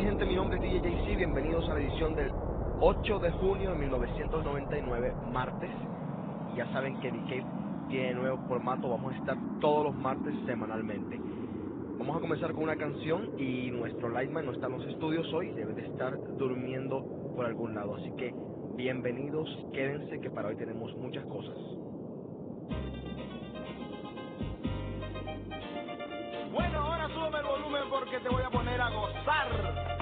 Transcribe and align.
Gente, 0.00 0.26
mi 0.26 0.34
nombre 0.34 0.56
es 0.56 0.62
DJ 0.62 0.90
JC. 0.90 1.16
Bienvenidos 1.16 1.68
a 1.68 1.74
la 1.74 1.80
edición 1.80 2.16
del 2.16 2.28
8 2.80 3.18
de 3.20 3.30
junio 3.30 3.70
de 3.70 3.78
1999, 3.78 5.14
martes. 5.32 5.70
Y 6.52 6.56
ya 6.56 6.66
saben 6.72 6.98
que 6.98 7.12
DK 7.12 7.88
tiene 7.88 8.14
nuevo 8.14 8.38
formato. 8.48 8.88
Vamos 8.88 9.14
a 9.14 9.16
estar 9.18 9.36
todos 9.60 9.84
los 9.84 9.94
martes 9.94 10.34
semanalmente. 10.46 11.16
Vamos 11.96 12.16
a 12.16 12.20
comenzar 12.20 12.52
con 12.54 12.64
una 12.64 12.74
canción 12.74 13.38
y 13.38 13.70
nuestro 13.70 14.08
Lightman 14.08 14.46
no 14.46 14.52
está 14.52 14.66
en 14.66 14.72
los 14.72 14.86
estudios 14.88 15.32
hoy. 15.32 15.52
Debe 15.52 15.74
de 15.74 15.86
estar 15.86 16.18
durmiendo 16.38 17.04
por 17.36 17.46
algún 17.46 17.76
lado. 17.76 17.94
Así 17.94 18.10
que 18.16 18.34
bienvenidos, 18.74 19.48
quédense 19.72 20.20
que 20.20 20.28
para 20.28 20.48
hoy 20.48 20.56
tenemos 20.56 20.92
muchas 20.96 21.24
cosas. 21.26 21.56
Bueno, 26.52 26.78
ahora 26.80 27.08
súbeme 27.08 27.38
el 27.38 27.46
volumen 27.46 27.82
porque 27.90 28.18
te 28.18 28.28
voy 28.28 28.42
a 28.42 28.50
poner 28.50 28.80
a 28.80 28.90
gozar. 28.90 29.93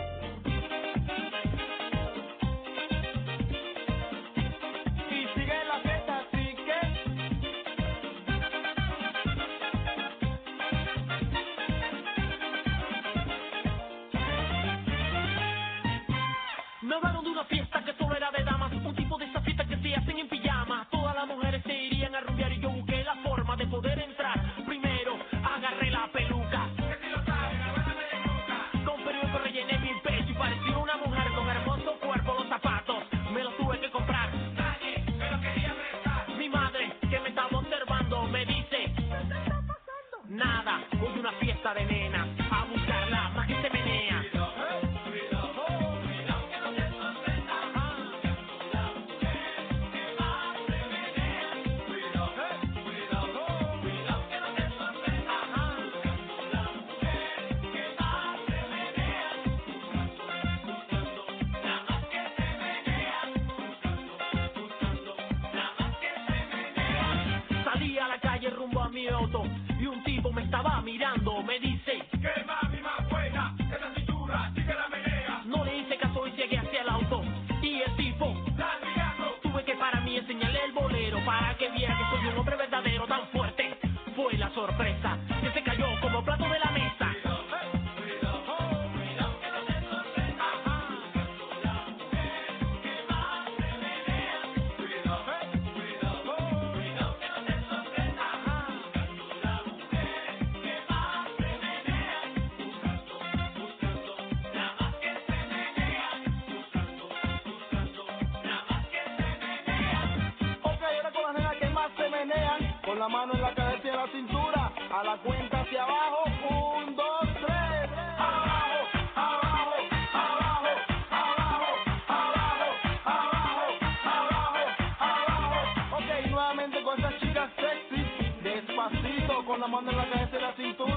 La 113.02 113.08
mano 113.08 113.34
en 113.34 113.42
la 113.42 113.52
cabeza 113.52 113.80
y 113.84 113.88
en 113.88 113.96
la 113.96 114.06
cintura, 114.06 114.72
a 114.96 115.02
la 115.02 115.16
cuenta 115.16 115.60
hacia 115.62 115.82
abajo, 115.82 116.22
un, 116.50 116.94
dos, 116.94 117.20
tres, 117.34 117.90
abajo, 118.16 118.86
abajo, 119.16 119.74
abajo, 120.12 120.68
abajo, 121.10 121.66
abajo, 122.06 122.68
abajo, 123.04 123.74
abajo, 124.04 124.62
abajo. 125.00 125.96
Ok, 125.96 126.26
nuevamente 126.30 126.82
con 126.84 126.98
esas 127.00 127.18
chicas 127.18 127.50
sexy, 127.56 128.06
despacito, 128.44 129.44
con 129.46 129.58
la 129.58 129.66
mano 129.66 129.90
en 129.90 129.96
la 129.96 130.08
cabeza 130.08 130.36
y 130.36 130.40
la 130.40 130.52
cintura, 130.52 130.91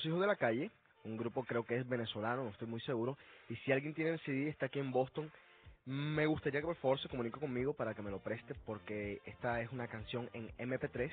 Los 0.00 0.06
Hijos 0.06 0.20
de 0.22 0.28
la 0.28 0.36
Calle, 0.36 0.70
un 1.04 1.18
grupo 1.18 1.44
creo 1.44 1.62
que 1.62 1.76
es 1.76 1.86
venezolano, 1.86 2.44
no 2.44 2.48
estoy 2.48 2.66
muy 2.66 2.80
seguro. 2.80 3.18
Y 3.50 3.56
si 3.56 3.70
alguien 3.70 3.92
tiene 3.92 4.12
el 4.12 4.20
CD, 4.20 4.48
está 4.48 4.64
aquí 4.64 4.78
en 4.78 4.90
Boston, 4.90 5.30
me 5.84 6.24
gustaría 6.24 6.60
que 6.60 6.68
por 6.68 6.76
favor 6.76 6.98
se 6.98 7.10
comunique 7.10 7.38
conmigo 7.38 7.74
para 7.74 7.92
que 7.92 8.00
me 8.00 8.10
lo 8.10 8.18
preste 8.18 8.54
porque 8.64 9.20
esta 9.26 9.60
es 9.60 9.70
una 9.72 9.88
canción 9.88 10.30
en 10.32 10.48
MP3 10.56 11.10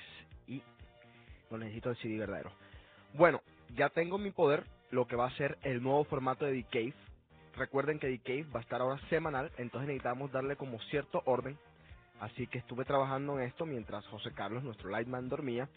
y 0.47 0.63
no 1.51 1.57
necesito 1.57 1.89
el 1.89 1.97
CD 1.97 2.17
verdadero. 2.17 2.53
Bueno, 3.13 3.41
ya 3.75 3.89
tengo 3.89 4.15
en 4.15 4.23
mi 4.23 4.31
poder 4.31 4.63
lo 4.91 5.05
que 5.05 5.17
va 5.17 5.25
a 5.25 5.35
ser 5.35 5.57
el 5.63 5.83
nuevo 5.83 6.05
formato 6.05 6.45
de 6.45 6.53
The 6.53 6.69
Cave. 6.69 6.93
Recuerden 7.57 7.99
que 7.99 8.07
The 8.07 8.19
Cave 8.19 8.53
va 8.55 8.61
a 8.61 8.63
estar 8.63 8.79
ahora 8.79 9.01
semanal, 9.09 9.51
entonces 9.57 9.89
necesitamos 9.89 10.31
darle 10.31 10.55
como 10.55 10.79
cierto 10.83 11.23
orden. 11.25 11.57
Así 12.21 12.47
que 12.47 12.59
estuve 12.59 12.85
trabajando 12.85 13.37
en 13.37 13.47
esto 13.47 13.65
mientras 13.65 14.07
José 14.07 14.31
Carlos, 14.31 14.63
nuestro 14.63 14.89
lightman, 14.89 15.27
dormía. 15.27 15.67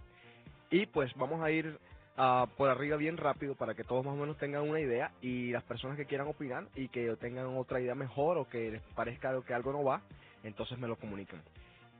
Y 0.70 0.86
pues 0.86 1.12
vamos 1.16 1.42
a 1.42 1.50
ir 1.50 1.76
ah, 2.20 2.46
por 2.56 2.68
arriba 2.68 2.96
bien 2.96 3.16
rápido 3.16 3.54
para 3.54 3.74
que 3.74 3.84
todos 3.84 4.04
más 4.04 4.14
o 4.14 4.16
menos 4.16 4.36
tengan 4.36 4.68
una 4.68 4.80
idea 4.80 5.12
y 5.22 5.50
las 5.50 5.64
personas 5.64 5.96
que 5.96 6.04
quieran 6.04 6.28
opinar 6.28 6.66
y 6.74 6.88
que 6.88 7.16
tengan 7.16 7.46
otra 7.56 7.80
idea 7.80 7.94
mejor 7.94 8.38
o 8.38 8.48
que 8.48 8.70
les 8.70 8.82
parezca 8.94 9.40
que 9.42 9.54
algo 9.54 9.72
no 9.72 9.82
va, 9.82 10.02
entonces 10.44 10.78
me 10.78 10.86
lo 10.88 10.96
comunican. 10.96 11.40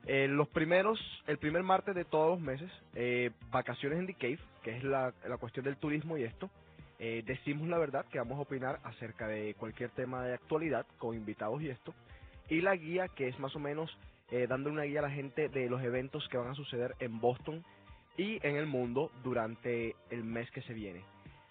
Eh, 0.07 0.29
los 0.29 0.49
primeros, 0.49 0.99
el 1.27 1.39
primer 1.39 1.63
martes 1.63 1.95
de 1.95 2.05
todos 2.05 2.31
los 2.31 2.41
meses, 2.41 2.71
eh, 2.95 3.31
vacaciones 3.51 3.99
en 3.99 4.07
The 4.07 4.15
Cave, 4.15 4.39
que 4.63 4.77
es 4.77 4.85
la, 4.85 5.13
la 5.27 5.37
cuestión 5.37 5.65
del 5.65 5.77
turismo 5.77 6.17
y 6.17 6.25
esto, 6.25 6.51
eh, 6.99 7.23
decimos 7.27 7.69
la 7.69 7.79
verdad 7.79 8.07
que 8.07 8.19
vamos 8.19 8.39
a 8.39 8.43
opinar 8.43 8.81
acerca 8.85 9.27
de 9.27 9.55
cualquier 9.55 9.91
tema 9.91 10.25
de 10.25 10.35
actualidad 10.35 10.87
con 10.99 11.17
invitados 11.17 11.63
y 11.63 11.69
esto, 11.69 11.95
y 12.49 12.61
la 12.61 12.77
guía 12.77 13.09
que 13.09 13.29
es 13.29 13.39
más 13.39 13.55
o 13.57 13.59
menos 13.59 13.97
dando 14.49 14.71
una 14.71 14.85
guía 14.85 15.01
a 15.01 15.03
la 15.03 15.11
gente 15.11 15.49
de 15.49 15.69
los 15.69 15.83
eventos 15.83 16.29
que 16.29 16.37
van 16.37 16.51
a 16.51 16.55
suceder 16.55 16.95
en 17.01 17.19
Boston 17.19 17.65
y 18.21 18.39
en 18.47 18.57
el 18.57 18.67
mundo 18.67 19.11
durante 19.25 19.97
el 20.11 20.25
mes 20.25 20.51
que 20.51 20.61
se 20.61 20.75
viene. 20.75 21.03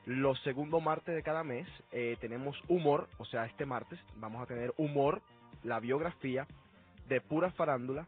Los 0.06 0.40
segundos 0.42 0.84
martes 0.84 1.16
de 1.16 1.24
cada 1.24 1.44
mes 1.44 1.68
eh, 1.92 2.16
tenemos 2.22 2.56
humor, 2.68 3.10
o 3.18 3.26
sea, 3.26 3.46
este 3.46 3.66
martes 3.66 4.00
vamos 4.18 4.44
a 4.44 4.46
tener 4.46 4.72
humor, 4.78 5.24
la 5.64 5.80
biografía 5.80 6.46
de 7.08 7.22
pura 7.22 7.50
farándula. 7.54 8.08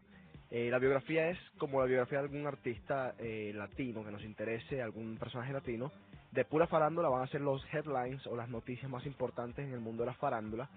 Eh, 0.52 0.70
la 0.70 0.78
biografía 0.78 1.32
es 1.32 1.40
como 1.58 1.80
la 1.80 1.88
biografía 1.88 2.20
de 2.20 2.26
algún 2.26 2.46
artista 2.46 3.16
eh, 3.18 3.52
latino 3.56 4.06
que 4.06 4.12
nos 4.12 4.24
interese, 4.24 4.80
algún 4.80 5.18
personaje 5.18 5.54
latino. 5.54 5.92
De 6.32 6.46
pura 6.46 6.68
farándula 6.68 7.10
van 7.10 7.24
a 7.24 7.32
ser 7.32 7.42
los 7.42 7.66
headlines 7.74 8.28
o 8.28 8.36
las 8.36 8.50
noticias 8.50 8.92
más 8.92 9.08
importantes 9.08 9.66
en 9.66 9.74
el 9.74 9.80
mundo 9.80 10.04
de 10.04 10.12
la 10.12 10.14
farándula. 10.14 10.70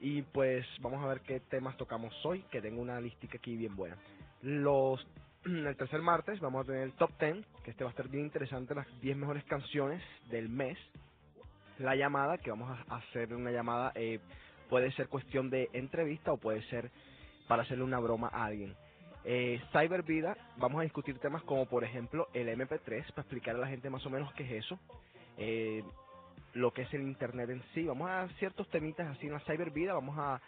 Y 0.00 0.22
pues 0.22 0.64
vamos 0.80 1.04
a 1.04 1.06
ver 1.08 1.20
qué 1.20 1.40
temas 1.40 1.76
tocamos 1.76 2.14
hoy, 2.24 2.44
que 2.50 2.62
tengo 2.62 2.80
una 2.80 2.98
listica 2.98 3.36
aquí 3.36 3.56
bien 3.56 3.76
buena. 3.76 3.98
Los 4.40 5.06
el 5.68 5.76
tercer 5.76 6.00
martes 6.00 6.40
vamos 6.40 6.62
a 6.62 6.66
tener 6.66 6.82
el 6.82 6.92
top 6.92 7.10
10, 7.20 7.46
que 7.64 7.70
este 7.70 7.84
va 7.84 7.90
a 7.90 7.92
estar 7.92 8.08
bien 8.08 8.24
interesante, 8.24 8.74
las 8.74 8.86
10 9.00 9.16
mejores 9.16 9.44
canciones 9.44 10.02
del 10.30 10.48
mes. 10.48 10.78
La 11.78 11.96
llamada, 11.96 12.38
que 12.38 12.50
vamos 12.50 12.78
a 12.88 12.96
hacer 12.96 13.34
una 13.34 13.50
llamada, 13.50 13.92
eh, 13.94 14.20
puede 14.68 14.92
ser 14.92 15.08
cuestión 15.08 15.50
de 15.50 15.68
entrevista 15.72 16.32
o 16.32 16.36
puede 16.36 16.62
ser 16.68 16.90
para 17.48 17.62
hacerle 17.62 17.84
una 17.84 17.98
broma 17.98 18.30
a 18.32 18.44
alguien. 18.44 18.74
Eh, 19.24 19.60
Cyber 19.72 20.02
Vida, 20.02 20.36
vamos 20.56 20.80
a 20.80 20.82
discutir 20.82 21.18
temas 21.18 21.42
como 21.42 21.66
por 21.66 21.82
ejemplo 21.82 22.28
el 22.32 22.48
MP3, 22.48 23.10
para 23.10 23.22
explicar 23.22 23.56
a 23.56 23.58
la 23.58 23.68
gente 23.68 23.90
más 23.90 24.04
o 24.06 24.10
menos 24.10 24.32
qué 24.34 24.44
es 24.44 24.64
eso. 24.64 24.78
Eh, 25.36 25.82
lo 26.52 26.72
que 26.72 26.82
es 26.82 26.94
el 26.94 27.02
internet 27.02 27.50
en 27.50 27.62
sí. 27.74 27.84
Vamos 27.84 28.08
a 28.08 28.28
ciertos 28.38 28.68
temitas 28.68 29.08
así 29.08 29.26
en 29.26 29.32
la 29.32 29.40
Cyber 29.40 29.70
Vida, 29.70 29.92
vamos 29.92 30.16
a, 30.18 30.40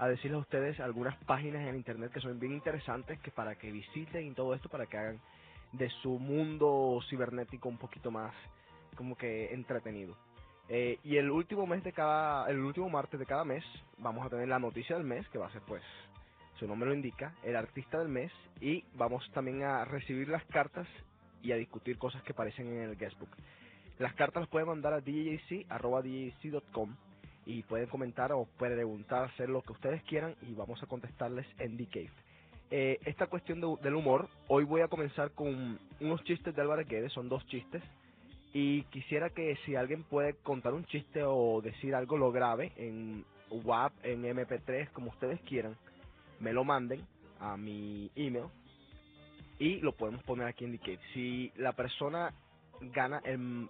a 0.00 0.08
decirles 0.08 0.38
a 0.38 0.40
ustedes 0.40 0.80
algunas 0.80 1.14
páginas 1.24 1.68
en 1.68 1.76
internet 1.76 2.10
que 2.10 2.20
son 2.20 2.40
bien 2.40 2.54
interesantes 2.54 3.20
que 3.20 3.30
para 3.30 3.56
que 3.56 3.70
visiten 3.70 4.26
y 4.26 4.32
todo 4.32 4.54
esto 4.54 4.70
para 4.70 4.86
que 4.86 4.96
hagan 4.96 5.20
de 5.72 5.90
su 6.02 6.18
mundo 6.18 7.00
cibernético 7.10 7.68
un 7.68 7.76
poquito 7.76 8.10
más 8.10 8.32
como 8.96 9.14
que 9.14 9.52
entretenido. 9.52 10.16
Eh, 10.70 10.98
y 11.04 11.18
el 11.18 11.30
último 11.30 11.66
mes 11.66 11.84
de 11.84 11.92
cada, 11.92 12.48
el 12.48 12.60
último 12.60 12.88
martes 12.88 13.20
de 13.20 13.26
cada 13.26 13.44
mes 13.44 13.62
vamos 13.98 14.24
a 14.24 14.30
tener 14.30 14.48
la 14.48 14.58
noticia 14.58 14.96
del 14.96 15.04
mes 15.04 15.28
que 15.28 15.38
va 15.38 15.48
a 15.48 15.52
ser 15.52 15.60
pues 15.66 15.82
su 16.58 16.66
nombre 16.66 16.88
lo 16.88 16.94
indica, 16.94 17.34
el 17.42 17.54
artista 17.54 17.98
del 17.98 18.08
mes 18.08 18.32
y 18.58 18.82
vamos 18.94 19.30
también 19.32 19.64
a 19.64 19.84
recibir 19.84 20.28
las 20.28 20.44
cartas 20.46 20.88
y 21.42 21.52
a 21.52 21.56
discutir 21.56 21.98
cosas 21.98 22.22
que 22.22 22.32
aparecen 22.32 22.68
en 22.68 22.88
el 22.88 22.96
guestbook. 22.96 23.36
Las 23.98 24.14
cartas 24.14 24.44
las 24.44 24.48
pueden 24.48 24.68
mandar 24.68 24.94
a 24.94 25.00
djc.com 25.02 26.96
y 27.50 27.62
pueden 27.64 27.88
comentar 27.88 28.32
o 28.32 28.46
preguntar, 28.58 29.24
hacer 29.24 29.48
lo 29.48 29.62
que 29.62 29.72
ustedes 29.72 30.02
quieran 30.04 30.36
y 30.42 30.54
vamos 30.54 30.82
a 30.82 30.86
contestarles 30.86 31.46
en 31.58 31.76
The. 31.76 32.10
Eh, 32.70 32.98
esta 33.04 33.26
cuestión 33.26 33.60
de- 33.60 33.76
del 33.82 33.96
humor, 33.96 34.28
hoy 34.46 34.64
voy 34.64 34.82
a 34.82 34.88
comenzar 34.88 35.32
con 35.32 35.78
unos 36.00 36.22
chistes 36.24 36.54
de 36.54 36.62
Álvarez 36.62 36.86
Guedes, 36.88 37.12
son 37.12 37.28
dos 37.28 37.44
chistes, 37.48 37.82
y 38.52 38.82
quisiera 38.84 39.30
que 39.30 39.56
si 39.64 39.74
alguien 39.74 40.04
puede 40.04 40.34
contar 40.42 40.74
un 40.74 40.84
chiste 40.86 41.22
o 41.24 41.60
decir 41.60 41.94
algo 41.94 42.16
lo 42.16 42.30
grave 42.30 42.72
en 42.76 43.24
WAP, 43.50 43.92
en 44.04 44.24
MP3, 44.24 44.90
como 44.90 45.10
ustedes 45.10 45.40
quieran, 45.42 45.76
me 46.38 46.52
lo 46.52 46.62
manden 46.64 47.04
a 47.40 47.56
mi 47.56 48.10
email 48.14 48.46
y 49.58 49.80
lo 49.80 49.92
podemos 49.92 50.22
poner 50.22 50.46
aquí 50.46 50.64
en 50.64 50.78
The. 50.78 50.98
Si 51.12 51.52
la 51.56 51.72
persona 51.72 52.32
gana 52.80 53.20
el 53.24 53.68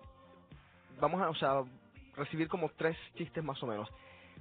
vamos 1.00 1.22
a, 1.22 1.30
o 1.30 1.34
sea, 1.34 1.62
recibir 2.16 2.48
como 2.48 2.70
tres 2.70 2.96
chistes 3.16 3.42
más 3.42 3.62
o 3.62 3.66
menos. 3.66 3.88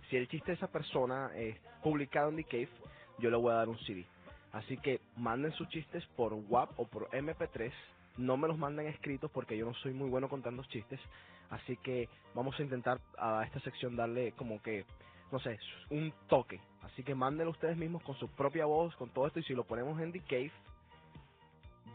Si 0.09 0.17
el 0.17 0.27
chiste 0.27 0.51
de 0.51 0.57
esa 0.57 0.71
persona 0.71 1.31
es 1.35 1.57
publicado 1.83 2.29
en 2.29 2.37
The 2.37 2.43
Cave, 2.43 2.69
yo 3.19 3.29
le 3.29 3.37
voy 3.37 3.51
a 3.51 3.57
dar 3.57 3.69
un 3.69 3.77
CD. 3.79 4.05
Así 4.51 4.77
que 4.77 4.99
manden 5.15 5.51
sus 5.53 5.67
chistes 5.69 6.05
por 6.15 6.33
WAP 6.33 6.79
o 6.79 6.87
por 6.87 7.09
MP3. 7.11 7.71
No 8.17 8.37
me 8.37 8.47
los 8.47 8.57
manden 8.57 8.87
escritos 8.87 9.29
porque 9.31 9.57
yo 9.57 9.65
no 9.65 9.73
soy 9.75 9.93
muy 9.93 10.09
bueno 10.09 10.29
contando 10.29 10.63
chistes. 10.63 10.99
Así 11.49 11.77
que 11.77 12.09
vamos 12.33 12.59
a 12.59 12.63
intentar 12.63 12.99
a 13.17 13.43
esta 13.43 13.59
sección 13.59 13.95
darle 13.95 14.31
como 14.33 14.61
que, 14.61 14.85
no 15.31 15.39
sé, 15.39 15.59
un 15.89 16.13
toque. 16.27 16.59
Así 16.81 17.03
que 17.03 17.15
mándenlo 17.15 17.51
ustedes 17.51 17.77
mismos 17.77 18.03
con 18.03 18.15
su 18.15 18.27
propia 18.29 18.65
voz, 18.65 18.95
con 18.95 19.09
todo 19.09 19.27
esto. 19.27 19.39
Y 19.39 19.43
si 19.43 19.53
lo 19.53 19.63
ponemos 19.63 19.99
en 20.01 20.11
The 20.11 20.21
Cave, 20.21 20.51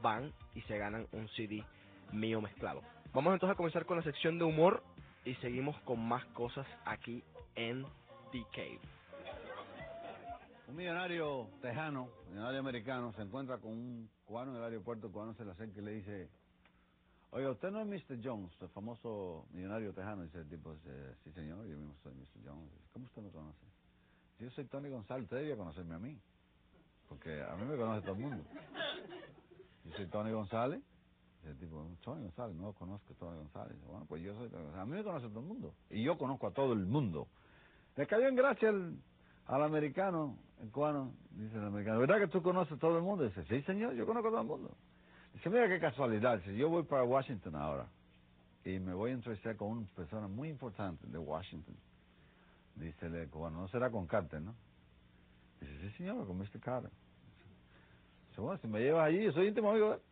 van 0.03 0.32
y 0.55 0.61
se 0.62 0.79
ganan 0.79 1.06
un 1.12 1.29
CD 1.31 1.65
mío 2.12 2.41
mezclado. 2.41 2.82
Vamos 3.12 3.32
entonces 3.32 3.55
a 3.55 3.56
comenzar 3.56 3.87
con 3.87 3.97
la 3.97 4.03
sección 4.03 4.38
de 4.38 4.44
humor 4.44 4.82
y 5.25 5.35
seguimos 5.37 5.76
con 5.81 6.00
más 6.06 6.25
cosas 6.26 6.67
aquí 6.85 7.23
en 7.55 7.85
The 8.32 8.44
Cave. 8.53 8.81
Un 10.69 10.76
millonario 10.76 11.49
tejano, 11.61 12.09
millonario 12.31 12.61
americano, 12.61 13.12
se 13.12 13.23
encuentra 13.23 13.59
con 13.59 13.73
un 13.73 14.11
cubano 14.25 14.53
en 14.53 14.59
el 14.59 14.65
aeropuerto, 14.65 15.11
cubano 15.11 15.35
se 15.35 15.44
le 15.44 15.53
acerca 15.53 15.79
y 15.79 15.85
le 15.85 15.91
dice, 15.93 16.29
oye, 17.31 17.49
usted 17.49 17.71
no 17.71 17.81
es 17.81 17.87
Mr. 17.87 18.19
Jones, 18.23 18.50
el 18.61 18.69
famoso 18.71 19.47
millonario 19.53 19.93
tejano, 19.93 20.23
dice 20.23 20.38
el 20.38 20.49
tipo, 20.49 20.75
sí 21.23 21.32
señor, 21.32 21.67
yo 21.67 21.77
mismo 21.77 21.94
soy 22.03 22.15
Mr. 22.15 22.49
Jones. 22.49 22.70
Dice, 22.73 22.88
¿Cómo 22.93 23.06
usted 23.06 23.23
me 23.23 23.31
conoce? 23.31 23.61
Dice, 24.32 24.44
Yo 24.44 24.50
soy 24.50 24.65
Tony 24.65 24.88
González, 24.88 25.25
usted 25.25 25.38
debía 25.38 25.56
conocerme 25.56 25.94
a 25.94 25.99
mí, 25.99 26.19
porque 27.09 27.43
a 27.43 27.55
mí 27.56 27.65
me 27.67 27.77
conoce 27.77 28.03
todo 28.03 28.15
el 28.15 28.20
mundo. 28.20 28.44
Yo 29.84 29.96
soy 29.96 30.06
Tony 30.06 30.32
González, 30.32 30.82
el 31.46 31.56
tipo, 31.58 31.86
Tony 32.03 32.22
González, 32.22 32.56
no 32.56 32.72
conozco 32.72 33.15
Tony 33.15 33.36
González. 33.36 33.77
Bueno, 33.86 34.06
pues 34.08 34.22
yo 34.22 34.34
soy 34.34 34.48
González, 34.48 34.77
a 34.77 34.84
mí 34.84 34.93
me 34.93 35.05
conoce 35.05 35.29
todo 35.29 35.41
el 35.41 35.46
mundo, 35.46 35.74
y 35.91 36.03
yo 36.03 36.17
conozco 36.17 36.46
a 36.46 36.51
todo 36.53 36.72
el 36.72 36.86
mundo. 36.86 37.29
Le 37.96 38.06
cayó 38.06 38.29
en 38.29 38.34
gracia 38.34 38.70
al 38.70 39.63
americano, 39.63 40.39
el 40.63 40.70
cubano, 40.70 41.13
dice 41.31 41.56
el 41.56 41.65
americano, 41.65 42.01
¿verdad 42.01 42.19
que 42.19 42.29
tú 42.29 42.43
conoces 42.43 42.72
a 42.74 42.79
todo 42.79 42.96
el 42.96 43.03
mundo? 43.03 43.24
Dice, 43.24 43.44
sí 43.44 43.63
señor, 43.63 43.94
yo 43.94 44.06
conozco 44.06 44.29
a 44.29 44.31
todo 44.31 44.41
el 44.41 44.46
mundo. 44.46 44.77
Dice, 45.32 45.51
mira 45.51 45.69
qué 45.69 45.79
casualidad, 45.81 46.39
dice, 46.39 46.56
yo 46.56 46.69
voy 46.69 46.84
para 46.84 47.05
Washington 47.05 47.56
ahora 47.56 47.89
y 48.65 48.79
me 48.79 48.94
voy 48.94 49.10
a 49.10 49.15
entrevistar 49.15 49.56
con 49.56 49.69
una 49.69 49.86
persona 49.94 50.27
muy 50.27 50.48
importante 50.48 51.06
de 51.06 51.19
Washington. 51.19 51.77
Dice 52.77 53.06
el 53.06 53.29
cubano, 53.29 53.60
no 53.60 53.69
será 53.69 53.91
con 53.91 54.06
Carter, 54.06 54.41
¿no? 54.41 54.55
Dice, 55.60 55.79
sí 55.81 55.91
señor, 55.98 56.27
con 56.27 56.39
Mr. 56.39 56.60
Carter. 56.60 56.91
Dice, 58.29 58.41
bueno, 58.41 58.58
si 58.60 58.67
me 58.67 58.81
llevas 58.81 59.06
allí, 59.06 59.22
yo 59.22 59.32
soy 59.32 59.48
íntimo 59.48 59.70
amigo 59.70 59.91
de 59.91 59.96
él. 59.96 60.03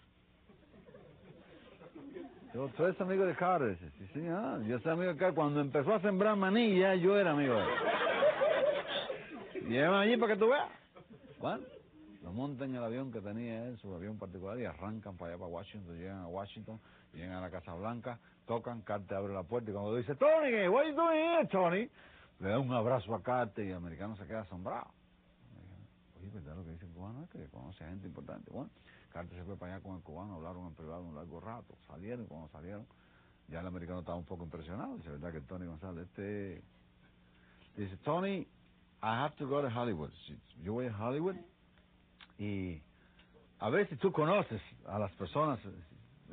Yo, 2.54 2.70
eres 2.78 3.00
amigo 3.00 3.24
de 3.24 3.34
Carter. 3.34 3.70
Dice, 3.70 3.90
sí 3.98 4.06
señor, 4.08 4.62
yo 4.64 4.78
soy 4.80 4.92
amigo 4.92 5.12
de 5.12 5.18
Carter. 5.18 5.34
Cuando 5.34 5.60
empezó 5.60 5.94
a 5.94 6.00
sembrar 6.00 6.36
maní, 6.36 6.78
ya 6.78 6.94
yo 6.94 7.18
era 7.18 7.30
amigo 7.30 7.54
de 7.54 7.62
él. 7.62 7.68
Llévame 9.68 10.04
allí 10.04 10.16
para 10.18 10.34
que 10.34 10.38
tú 10.38 10.48
veas. 10.50 10.68
Bueno, 11.38 11.64
lo 12.22 12.32
montan 12.32 12.70
en 12.70 12.76
el 12.76 12.84
avión 12.84 13.10
que 13.10 13.20
tenía 13.20 13.64
él, 13.66 13.78
su 13.78 13.94
avión 13.94 14.18
particular, 14.18 14.58
y 14.58 14.66
arrancan 14.66 15.16
para 15.16 15.32
allá, 15.32 15.40
para 15.40 15.50
Washington. 15.50 15.96
Llegan 15.96 16.18
a 16.18 16.28
Washington, 16.28 16.78
llegan 17.14 17.32
a 17.32 17.40
la 17.40 17.50
Casa 17.50 17.74
Blanca, 17.74 18.18
tocan, 18.46 18.82
Carter 18.82 19.16
abre 19.16 19.32
la 19.32 19.44
puerta 19.44 19.70
y 19.70 19.72
cuando 19.72 19.96
dice, 19.96 20.14
Tony, 20.16 20.68
what 20.68 20.84
you 20.84 20.94
doing 20.94 21.48
Tony? 21.48 21.88
Le 22.40 22.48
da 22.50 22.58
un 22.58 22.72
abrazo 22.72 23.14
a 23.14 23.22
Carter 23.22 23.64
y 23.64 23.70
el 23.70 23.76
americano 23.76 24.14
se 24.16 24.26
queda 24.26 24.40
asombrado. 24.40 24.88
Oye, 26.18 26.28
¿verdad 26.34 26.56
lo 26.56 26.64
que 26.64 26.72
dice 26.72 26.84
el 26.84 26.92
cubano? 26.92 27.24
Es 27.24 27.30
que 27.30 27.46
conoce 27.46 27.82
a 27.82 27.88
gente 27.88 28.06
importante. 28.06 28.50
Bueno, 28.50 28.70
Carter 29.12 29.38
se 29.38 29.44
fue 29.44 29.56
para 29.56 29.74
allá 29.74 29.82
con 29.82 29.96
el 29.96 30.02
cubano, 30.02 30.34
hablaron 30.34 30.66
en 30.66 30.74
privado 30.74 31.02
un 31.02 31.14
largo 31.14 31.40
rato, 31.40 31.76
salieron 31.86 32.26
cuando 32.26 32.48
salieron, 32.48 32.86
ya 33.48 33.60
el 33.60 33.66
americano 33.66 34.00
estaba 34.00 34.16
un 34.16 34.24
poco 34.24 34.44
impresionado. 34.44 34.96
Dice, 34.96 35.10
¿verdad 35.10 35.32
que 35.32 35.40
Tony 35.42 35.66
González, 35.66 36.06
este... 36.08 36.62
Dice, 37.76 37.96
Tony, 37.98 38.40
I 38.40 38.46
have 39.02 39.34
to 39.36 39.46
go 39.46 39.60
to 39.62 39.68
Hollywood. 39.68 40.10
Yo 40.62 40.74
voy 40.74 40.86
a 40.86 40.96
Hollywood 40.96 41.36
y 42.38 42.82
a 43.58 43.70
ver 43.70 43.88
si 43.88 43.96
tú 43.96 44.12
conoces 44.12 44.60
a 44.86 44.98
las 44.98 45.12
personas, 45.12 45.58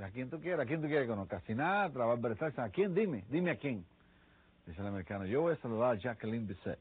a 0.01 0.09
quien 0.11 0.29
tú 0.29 0.39
quieras, 0.39 0.61
a 0.61 0.65
quien 0.65 0.81
tú 0.81 0.87
quieras 0.87 1.05
que 1.05 1.09
conozcas. 1.09 1.43
Sinatra, 1.43 2.05
Barbara 2.05 2.35
Streisand, 2.35 2.67
¿a 2.67 2.71
quién? 2.71 2.93
Dime, 2.93 3.25
dime 3.29 3.51
a 3.51 3.57
quién. 3.57 3.85
Dice 4.65 4.81
el 4.81 4.87
americano, 4.87 5.25
yo 5.25 5.41
voy 5.41 5.53
a 5.53 5.57
saludar 5.57 5.95
a 5.95 5.99
Jacqueline 5.99 6.47
Bisset. 6.47 6.79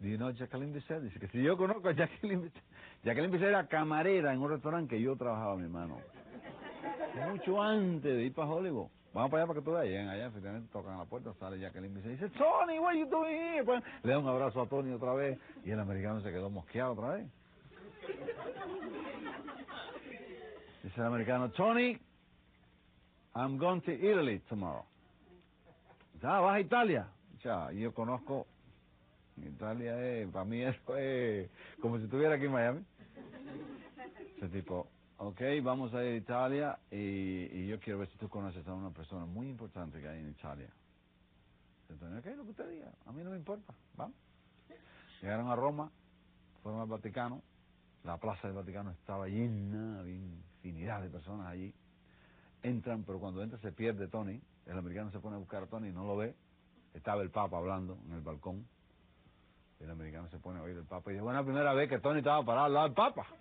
You 0.00 0.16
know 0.16 0.30
Jacqueline 0.30 0.72
Bisset? 0.72 1.02
Dice 1.02 1.18
que 1.18 1.26
si 1.28 1.42
yo 1.42 1.56
conozco 1.56 1.88
a 1.88 1.92
Jacqueline 1.92 2.42
Bisset. 2.42 2.62
Jacqueline 3.04 3.32
Bisset 3.32 3.48
era 3.48 3.66
camarera 3.66 4.32
en 4.32 4.40
un 4.40 4.48
restaurante 4.48 4.94
que 4.94 5.02
yo 5.02 5.16
trabajaba, 5.16 5.56
mi 5.56 5.64
hermano. 5.64 6.00
Mucho 7.30 7.60
antes 7.60 8.02
de 8.02 8.24
ir 8.24 8.32
para 8.32 8.48
Hollywood. 8.48 8.88
Vamos 9.12 9.30
para 9.30 9.42
allá 9.42 9.48
para 9.48 9.60
que 9.60 9.64
tú 9.64 9.72
veas. 9.72 10.08
Allá, 10.08 10.26
efectivamente, 10.26 10.68
tocan 10.72 10.98
la 10.98 11.04
puerta, 11.04 11.32
sale 11.34 11.58
Jacqueline 11.58 11.92
Bisset 11.94 12.12
dice, 12.12 12.28
Tony, 12.38 12.78
what 12.78 12.94
you 12.94 13.06
doing 13.06 13.36
here? 13.36 13.64
Pues, 13.64 13.82
le 14.04 14.12
da 14.12 14.18
un 14.18 14.28
abrazo 14.28 14.62
a 14.62 14.68
Tony 14.68 14.92
otra 14.92 15.14
vez 15.14 15.36
y 15.64 15.70
el 15.72 15.80
americano 15.80 16.20
se 16.20 16.30
quedó 16.30 16.48
mosqueado 16.48 16.92
otra 16.92 17.14
vez. 17.14 17.26
Dice 20.84 21.00
el 21.00 21.06
americano, 21.06 21.50
Tony, 21.50 21.98
I'm 23.34 23.58
going 23.58 23.80
to 23.80 23.92
Italy 23.92 24.40
tomorrow. 24.48 24.84
Dice, 26.14 26.26
ah, 26.26 26.40
vas 26.40 26.54
a 26.54 26.60
Italia. 26.60 27.08
Dice, 27.32 27.50
ah, 27.50 27.72
yo 27.72 27.92
conozco, 27.92 28.46
Italia 29.44 30.00
es, 30.00 30.28
para 30.28 30.44
mí 30.44 30.62
eso 30.62 30.96
es 30.96 31.50
como 31.80 31.98
si 31.98 32.04
estuviera 32.04 32.34
aquí 32.34 32.46
en 32.46 32.52
Miami. 32.52 32.84
Ese 34.36 34.48
tipo, 34.48 34.88
ok, 35.18 35.40
vamos 35.62 35.92
a 35.94 36.04
ir 36.04 36.12
a 36.12 36.16
Italia 36.16 36.78
y, 36.90 36.96
y 36.96 37.66
yo 37.66 37.80
quiero 37.80 37.98
ver 38.00 38.08
si 38.08 38.18
tú 38.18 38.28
conoces 38.28 38.66
a 38.66 38.74
una 38.74 38.90
persona 38.90 39.26
muy 39.26 39.48
importante 39.48 40.00
que 40.00 40.08
hay 40.08 40.20
en 40.20 40.30
Italia. 40.30 40.68
Entonces, 41.88 42.18
ok, 42.18 42.36
lo 42.36 42.44
que 42.44 42.50
usted 42.50 42.70
diga, 42.70 42.92
a 43.06 43.12
mí 43.12 43.22
no 43.24 43.30
me 43.30 43.36
importa, 43.36 43.72
vamos. 43.96 44.16
Llegaron 45.20 45.48
a 45.48 45.56
Roma, 45.56 45.90
fueron 46.62 46.80
al 46.80 46.86
Vaticano, 46.86 47.42
la 48.04 48.16
plaza 48.18 48.46
del 48.46 48.56
Vaticano 48.56 48.90
estaba 48.90 49.26
llena, 49.26 49.98
había 50.00 50.14
infinidad 50.14 51.02
de 51.02 51.10
personas 51.10 51.46
allí. 51.48 51.74
Entran, 52.62 53.04
pero 53.04 53.18
cuando 53.18 53.42
entra 53.42 53.58
se 53.58 53.72
pierde 53.72 54.08
Tony, 54.08 54.40
el 54.66 54.78
americano 54.78 55.10
se 55.10 55.18
pone 55.18 55.36
a 55.36 55.38
buscar 55.38 55.64
a 55.64 55.66
Tony 55.66 55.88
y 55.88 55.92
no 55.92 56.06
lo 56.06 56.16
ve. 56.16 56.34
Estaba 56.94 57.22
el 57.22 57.30
Papa 57.30 57.58
hablando 57.58 57.98
en 58.06 58.12
el 58.14 58.20
balcón. 58.20 58.66
El 59.80 59.90
americano 59.90 60.28
se 60.28 60.38
pone 60.38 60.58
a 60.58 60.62
oír 60.62 60.76
el 60.76 60.84
Papa 60.86 61.10
y 61.10 61.14
dice, 61.14 61.22
bueno, 61.22 61.38
la 61.38 61.44
primera 61.44 61.72
vez 61.72 61.88
que 61.88 62.00
Tony 62.00 62.18
estaba 62.18 62.44
parado 62.44 62.66
al 62.66 62.74
lado 62.74 62.86
del 62.88 62.94
Papa. 62.94 63.26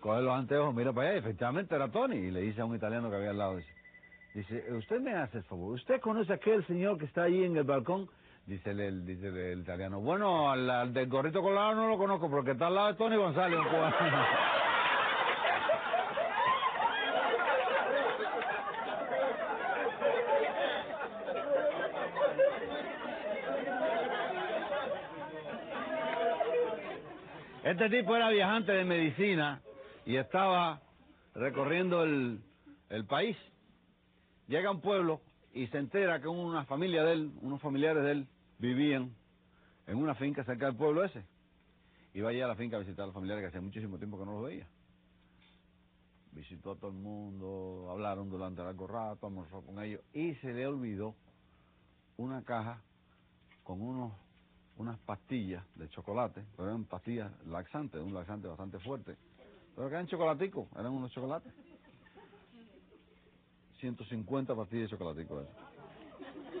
Coge 0.00 0.20
los 0.20 0.34
anteojos, 0.34 0.74
mira 0.74 0.92
para 0.92 1.08
allá, 1.10 1.16
y 1.16 1.20
efectivamente 1.20 1.74
era 1.74 1.88
Tony. 1.90 2.16
Y 2.16 2.30
le 2.30 2.40
dice 2.42 2.60
a 2.60 2.64
un 2.64 2.74
italiano 2.76 3.08
que 3.08 3.16
había 3.16 3.30
al 3.30 3.38
lado, 3.38 3.56
dice, 3.56 3.72
dice, 4.34 4.72
usted 4.74 5.00
me 5.00 5.14
hace 5.14 5.38
el 5.38 5.44
favor, 5.44 5.74
¿usted 5.74 6.00
conoce 6.00 6.32
a 6.32 6.36
aquel 6.36 6.66
señor 6.66 6.98
que 6.98 7.06
está 7.06 7.22
allí 7.22 7.44
en 7.44 7.56
el 7.56 7.64
balcón? 7.64 8.08
Dice 8.46 8.72
el, 8.72 8.80
el- 8.80 9.06
dice 9.06 9.28
el, 9.28 9.36
el 9.36 9.60
italiano, 9.60 10.00
bueno, 10.00 10.50
al, 10.50 10.68
al 10.68 10.92
del 10.92 11.08
gorrito 11.08 11.40
colado 11.40 11.74
no 11.76 11.88
lo 11.88 11.96
conozco, 11.96 12.28
porque 12.28 12.50
está 12.50 12.66
al 12.66 12.74
lado 12.74 12.88
de 12.88 12.94
Tony 12.94 13.16
González, 13.16 13.58
un 13.58 13.68
cubano. 13.68 13.96
Este 27.64 27.88
tipo 27.88 28.14
era 28.14 28.28
viajante 28.28 28.72
de 28.72 28.84
medicina 28.84 29.62
y 30.04 30.16
estaba 30.16 30.82
recorriendo 31.34 32.02
el, 32.02 32.42
el 32.90 33.06
país. 33.06 33.38
Llega 34.48 34.68
a 34.68 34.72
un 34.72 34.82
pueblo 34.82 35.22
y 35.54 35.66
se 35.68 35.78
entera 35.78 36.20
que 36.20 36.28
una 36.28 36.66
familia 36.66 37.02
de 37.04 37.14
él, 37.14 37.32
unos 37.40 37.62
familiares 37.62 38.04
de 38.04 38.10
él, 38.10 38.28
vivían 38.58 39.14
en 39.86 39.96
una 39.96 40.14
finca 40.14 40.44
cerca 40.44 40.66
del 40.66 40.76
pueblo 40.76 41.04
ese. 41.04 41.24
Y 42.12 42.20
va 42.20 42.28
allí 42.28 42.42
a 42.42 42.48
la 42.48 42.54
finca 42.54 42.76
a 42.76 42.80
visitar 42.80 43.04
a 43.04 43.06
los 43.06 43.14
familiares 43.14 43.42
que 43.42 43.48
hacía 43.48 43.62
muchísimo 43.62 43.96
tiempo 43.96 44.18
que 44.18 44.26
no 44.26 44.32
los 44.34 44.44
veía. 44.44 44.68
Visitó 46.32 46.72
a 46.72 46.76
todo 46.76 46.90
el 46.90 46.98
mundo, 46.98 47.88
hablaron 47.90 48.28
durante 48.28 48.62
largo 48.62 48.86
rato, 48.86 49.26
almorzó 49.26 49.62
con 49.62 49.82
ellos 49.82 50.02
y 50.12 50.34
se 50.34 50.52
le 50.52 50.66
olvidó 50.66 51.14
una 52.18 52.42
caja 52.42 52.82
con 53.62 53.80
unos 53.80 54.12
unas 54.76 54.98
pastillas 55.00 55.64
de 55.76 55.88
chocolate, 55.88 56.44
pero 56.56 56.68
eran 56.68 56.84
pastillas 56.84 57.30
laxantes, 57.46 58.00
un 58.00 58.12
laxante 58.12 58.48
bastante 58.48 58.78
fuerte, 58.80 59.16
pero 59.74 59.88
que 59.88 59.94
eran 59.94 60.06
chocolaticos, 60.06 60.68
eran 60.72 60.92
unos 60.92 61.12
chocolates. 61.12 61.52
150 63.80 64.54
pastillas 64.54 64.90
de 64.90 64.96
chocolatico 64.96 65.40
eso. 65.40 65.50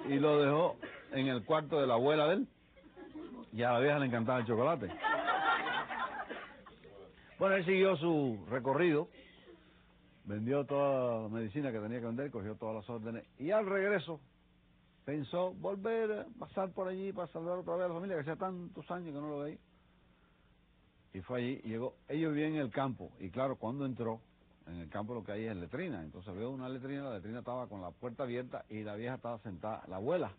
Y 0.08 0.18
lo 0.18 0.38
dejó 0.40 0.76
en 1.12 1.28
el 1.28 1.44
cuarto 1.44 1.80
de 1.80 1.86
la 1.86 1.94
abuela 1.94 2.26
de 2.28 2.34
él. 2.34 2.48
Y 3.52 3.62
a 3.62 3.72
la 3.72 3.78
vieja 3.78 3.98
le 3.98 4.06
encantaba 4.06 4.40
el 4.40 4.46
chocolate. 4.46 4.90
Bueno, 7.38 7.56
él 7.56 7.64
siguió 7.64 7.96
su 7.96 8.44
recorrido, 8.50 9.08
vendió 10.24 10.64
toda 10.64 11.22
la 11.22 11.28
medicina 11.28 11.72
que 11.72 11.78
tenía 11.78 12.00
que 12.00 12.06
vender, 12.06 12.30
cogió 12.30 12.56
todas 12.56 12.76
las 12.76 12.90
órdenes 12.90 13.24
y 13.38 13.50
al 13.50 13.66
regreso 13.66 14.20
pensó 15.04 15.52
volver 15.52 16.12
a 16.12 16.26
pasar 16.38 16.70
por 16.70 16.88
allí 16.88 17.12
para 17.12 17.28
saludar 17.28 17.58
otra 17.58 17.76
vez 17.76 17.84
a 17.84 17.88
la 17.88 17.94
familia 17.94 18.16
que 18.16 18.22
hacía 18.22 18.36
tantos 18.36 18.90
años 18.90 19.14
que 19.14 19.20
no 19.20 19.28
lo 19.28 19.38
veía. 19.40 19.58
Y 21.12 21.20
fue 21.20 21.38
allí, 21.38 21.56
llegó, 21.64 21.94
ellos 22.08 22.34
vivían 22.34 22.54
en 22.54 22.60
el 22.60 22.70
campo, 22.70 23.12
y 23.20 23.30
claro, 23.30 23.56
cuando 23.56 23.86
entró, 23.86 24.20
en 24.66 24.76
el 24.78 24.88
campo 24.88 25.14
lo 25.14 25.22
que 25.22 25.32
hay 25.32 25.44
es 25.44 25.56
letrina, 25.56 26.02
entonces 26.02 26.34
veo 26.34 26.50
una 26.50 26.68
letrina, 26.68 27.04
la 27.04 27.14
letrina 27.16 27.40
estaba 27.40 27.68
con 27.68 27.82
la 27.82 27.90
puerta 27.90 28.24
abierta 28.24 28.64
y 28.68 28.82
la 28.82 28.96
vieja 28.96 29.14
estaba 29.14 29.38
sentada, 29.38 29.84
la 29.86 29.96
abuela, 29.96 30.32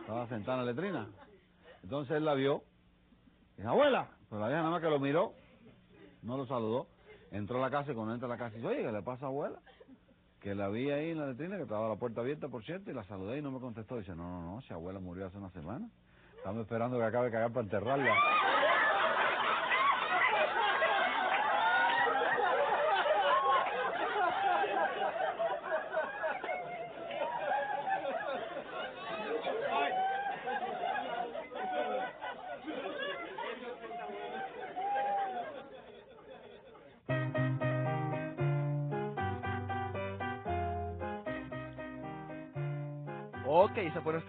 estaba 0.00 0.28
sentada 0.28 0.60
en 0.60 0.66
la 0.66 0.72
letrina. 0.72 1.08
Entonces 1.82 2.16
él 2.16 2.24
la 2.24 2.34
vio, 2.34 2.64
y 3.56 3.62
abuela, 3.62 4.10
pues 4.28 4.40
la 4.40 4.48
vieja 4.48 4.60
nada 4.60 4.72
más 4.72 4.82
que 4.82 4.90
lo 4.90 4.98
miró, 4.98 5.32
no 6.22 6.36
lo 6.36 6.46
saludó, 6.46 6.88
entró 7.30 7.58
a 7.58 7.62
la 7.62 7.70
casa 7.70 7.92
y 7.92 7.94
cuando 7.94 8.12
entra 8.12 8.26
a 8.26 8.30
la 8.30 8.36
casa 8.36 8.56
dice, 8.56 8.66
oye, 8.66 8.82
¿qué 8.82 8.92
le 8.92 9.02
pasa 9.02 9.26
abuela? 9.26 9.58
Que 10.44 10.54
la 10.54 10.68
vi 10.68 10.90
ahí 10.90 11.12
en 11.12 11.18
la 11.18 11.26
letrina, 11.28 11.56
que 11.56 11.62
estaba 11.62 11.88
la 11.88 11.96
puerta 11.96 12.20
abierta, 12.20 12.48
por 12.48 12.62
cierto, 12.62 12.90
y 12.90 12.94
la 12.94 13.02
saludé 13.04 13.38
y 13.38 13.42
no 13.42 13.50
me 13.50 13.60
contestó. 13.60 13.96
Dice, 13.96 14.14
no, 14.14 14.28
no, 14.28 14.56
no, 14.56 14.60
si 14.60 14.74
abuela 14.74 15.00
murió 15.00 15.24
hace 15.24 15.38
una 15.38 15.48
semana. 15.48 15.88
Estamos 16.36 16.60
esperando 16.60 16.98
que 16.98 17.04
acabe 17.04 17.26
de 17.28 17.32
cagar 17.32 17.50
para 17.50 17.64
enterrarla. 17.64 18.14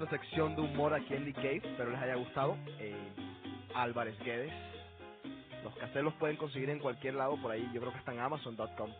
Nuestra 0.05 0.19
sección 0.19 0.55
de 0.55 0.61
humor 0.61 0.93
aquí 0.93 1.13
en 1.13 1.25
The 1.25 1.33
Cave. 1.33 1.61
Espero 1.63 1.89
les 1.89 1.99
haya 1.99 2.15
gustado. 2.15 2.57
Eh, 2.79 2.95
Álvarez 3.73 4.17
Guedes. 4.19 4.53
Los 5.63 5.73
cassettes 5.75 6.03
los 6.03 6.13
pueden 6.15 6.37
conseguir 6.37 6.69
en 6.69 6.79
cualquier 6.79 7.15
lado 7.15 7.41
por 7.41 7.51
ahí. 7.51 7.67
Yo 7.73 7.81
creo 7.81 7.91
que 7.91 7.99
está 7.99 8.13
en 8.13 8.19
Amazon.com. 8.19 8.91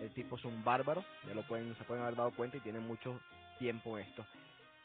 El 0.00 0.10
tipo 0.12 0.36
es 0.36 0.44
un 0.44 0.62
bárbaro. 0.62 1.02
Ya 1.26 1.34
lo 1.34 1.42
pueden, 1.46 1.74
se 1.76 1.84
pueden 1.84 2.02
haber 2.02 2.16
dado 2.16 2.30
cuenta 2.32 2.58
y 2.58 2.60
tiene 2.60 2.78
mucho 2.78 3.18
tiempo 3.58 3.96
en 3.96 4.06
esto. 4.06 4.24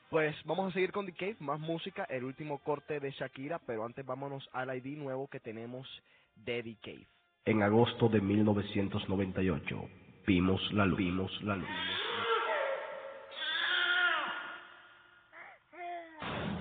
Pues 0.09 0.35
vamos 0.45 0.69
a 0.69 0.73
seguir 0.73 0.91
con 0.93 1.05
The 1.05 1.13
Cave. 1.13 1.35
Más 1.39 1.59
música. 1.59 2.05
El 2.05 2.23
último 2.23 2.59
corte 2.59 3.01
de 3.01 3.11
Shakira. 3.11 3.59
Pero 3.59 3.83
antes 3.83 4.05
vámonos 4.05 4.47
al 4.53 4.75
ID 4.75 4.97
nuevo 4.97 5.27
que 5.27 5.41
tenemos 5.41 5.87
de 6.35 6.63
The 6.63 6.77
Cave. 6.81 7.07
En 7.43 7.63
agosto 7.63 8.07
de 8.07 8.21
1998 8.21 9.89
vimos 10.25 10.61
la 10.71 10.85
luz. 10.85 10.97
Vimos 10.97 11.43
la 11.43 11.57
luz. 11.57 11.67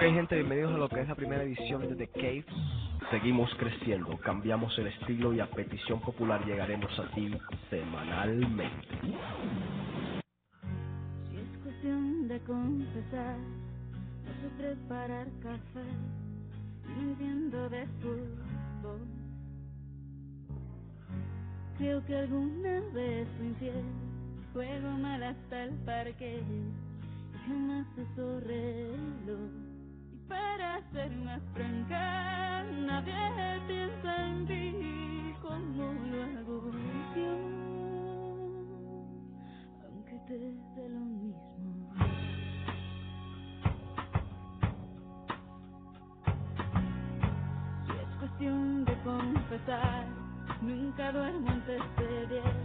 Ok, 0.05 0.13
gente, 0.13 0.35
bienvenidos 0.35 0.75
a 0.75 0.77
lo 0.77 0.87
que 0.91 1.01
es 1.01 1.09
la 1.09 1.15
primera 1.15 1.45
edición 1.45 1.81
de 1.89 1.97
The 1.97 2.09
Cave. 2.09 2.45
Seguimos 3.11 3.51
creciendo, 3.55 4.19
cambiamos 4.19 4.79
el 4.79 4.89
estilo 4.89 5.33
y 5.33 5.41
a 5.41 5.47
petición 5.47 5.99
popular 6.03 6.45
llegaremos 6.45 6.99
a 6.99 7.11
ti 7.13 7.35
semanalmente. 7.71 8.99
Si 11.31 11.37
es 11.39 11.59
cuestión 11.63 12.29
de 12.29 12.39
confesar, 12.41 13.39
no 13.39 14.33
sé 14.43 14.55
preparar 14.59 15.27
café, 15.43 15.87
no 16.87 17.01
entiendo 17.01 17.71
de 17.71 17.87
fútbol. 18.03 19.01
Creo 21.79 22.05
que 22.05 22.15
alguna 22.15 22.81
vez 22.93 23.27
fui 23.39 23.47
infiel, 23.47 23.85
juego 24.53 24.91
mal 24.99 25.23
hasta 25.23 25.65
el 25.65 25.71
parque, 25.87 26.43
y 26.43 27.49
jamás 27.49 27.87
uso 27.97 28.41
reloj. 28.41 29.74
Y 30.25 30.27
para 30.27 30.81
ser 30.93 31.11
más 31.19 31.41
franca, 31.53 32.65
nadie 32.87 33.61
piensa 33.67 34.27
en 34.27 34.47
ti 34.47 35.35
como 35.43 35.93
lo 35.93 36.23
hago 36.23 36.71
yo 37.15 37.33
aunque 39.87 40.19
te 40.27 40.39
dé 40.39 40.89
lo 40.89 41.01
mismo. 41.01 41.91
Si 47.87 47.93
es 47.93 48.17
cuestión 48.19 48.85
de 48.87 48.95
confesar, 49.03 50.07
nunca 50.63 51.13
duermo 51.13 51.51
antes 51.51 51.83
de 51.99 52.27
diez 52.29 52.57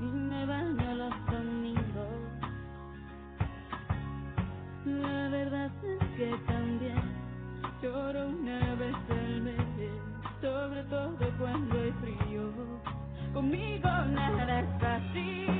y 0.00 0.04
me 0.04 0.46
baño 0.46 0.94
los 0.94 1.26
domingos. 1.26 2.34
La 4.84 5.28
verdad 5.30 5.70
es 5.82 5.98
que 6.16 6.36
también 6.46 6.63
lloro 7.84 8.28
una 8.28 8.74
vez 8.76 8.96
al 9.10 9.42
mes, 9.42 9.90
sobre 10.40 10.82
todo 10.84 11.18
cuando 11.38 11.80
hay 11.80 11.92
frío. 12.00 12.50
Conmigo 13.34 13.88
nada 13.88 14.60
es 14.60 14.66
fácil, 14.80 15.53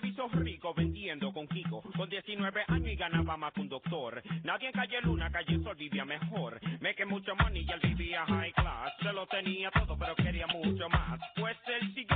se 0.00 0.06
hizo 0.06 0.28
rico 0.28 0.74
vendiendo 0.74 1.32
con 1.32 1.46
Kiko. 1.46 1.82
Con 1.96 2.08
19 2.08 2.64
años 2.68 2.88
y 2.88 2.96
ganaba 2.96 3.36
más 3.36 3.52
que 3.52 3.60
un 3.60 3.68
doctor. 3.68 4.22
Nadie 4.42 4.68
en 4.68 4.72
calle 4.72 5.00
Luna, 5.02 5.30
calle 5.30 5.62
Sol 5.62 5.76
vivía 5.76 6.04
mejor. 6.04 6.60
Me 6.80 6.94
que 6.94 7.04
mucho 7.04 7.34
money 7.36 7.64
y 7.66 7.72
él 7.72 7.80
vivía 7.82 8.24
high 8.26 8.52
class. 8.52 8.92
Se 9.00 9.12
lo 9.12 9.26
tenía 9.26 9.70
todo, 9.70 9.96
pero 9.96 10.14
quería 10.16 10.46
mucho 10.46 10.88
más. 10.88 11.20
Pues 11.36 11.56
el 11.66 11.86
siguiente. 11.88 12.13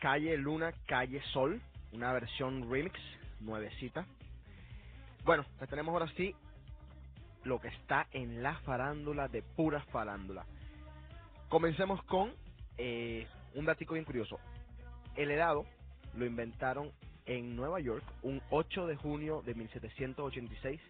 Calle 0.00 0.36
Luna, 0.38 0.72
Calle 0.86 1.22
Sol, 1.32 1.60
una 1.92 2.12
versión 2.12 2.70
remix, 2.70 2.98
nuevecita. 3.40 4.06
Bueno, 5.24 5.44
pues 5.58 5.68
tenemos 5.68 5.92
ahora 5.92 6.08
sí 6.16 6.34
lo 7.44 7.60
que 7.60 7.68
está 7.68 8.06
en 8.12 8.42
la 8.42 8.54
farándula 8.60 9.28
de 9.28 9.42
pura 9.42 9.82
farándula. 9.92 10.46
Comencemos 11.50 12.02
con 12.04 12.32
eh, 12.78 13.26
un 13.54 13.66
datico 13.66 13.92
bien 13.92 14.06
curioso. 14.06 14.38
El 15.16 15.30
helado 15.30 15.66
lo 16.14 16.24
inventaron 16.24 16.90
en 17.26 17.54
Nueva 17.54 17.78
York 17.80 18.04
un 18.22 18.40
8 18.48 18.86
de 18.86 18.96
junio 18.96 19.42
de 19.42 19.54
1786 19.54 20.80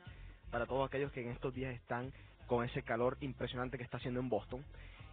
para 0.52 0.66
todos 0.66 0.86
aquellos 0.86 1.10
que 1.10 1.22
en 1.22 1.30
estos 1.30 1.52
días 1.52 1.74
están 1.74 2.12
con 2.46 2.64
ese 2.64 2.82
calor 2.82 3.16
impresionante 3.20 3.76
que 3.76 3.84
está 3.84 3.96
haciendo 3.96 4.20
en 4.20 4.28
Boston 4.28 4.64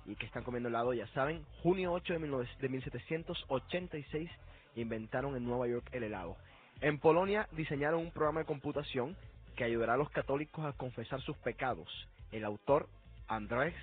y 0.08 0.15
que 0.15 0.26
están 0.26 0.43
comiendo 0.43 0.70
helado, 0.70 0.93
ya 0.93 1.06
saben, 1.08 1.46
junio 1.62 1.91
8 1.91 2.13
de, 2.13 2.20
19 2.20 2.50
de 2.60 2.70
1786 2.70 4.30
inventaron 4.76 5.36
en 5.36 5.46
Nueva 5.46 5.67
York 5.67 5.89
el 5.91 6.04
helado. 6.04 6.38
En 6.80 6.98
Polonia 6.98 7.48
diseñaron 7.52 8.00
un 8.00 8.12
programa 8.12 8.39
de 8.39 8.46
computación 8.46 9.17
que 9.56 9.65
ayudará 9.65 9.96
a 9.96 9.98
los 9.98 10.10
católicos 10.12 10.65
a 10.65 10.74
confesar 10.74 11.22
sus 11.22 11.36
pecados. 11.38 11.89
El 12.32 12.46
autor 12.46 12.88
Andrzej 13.28 13.74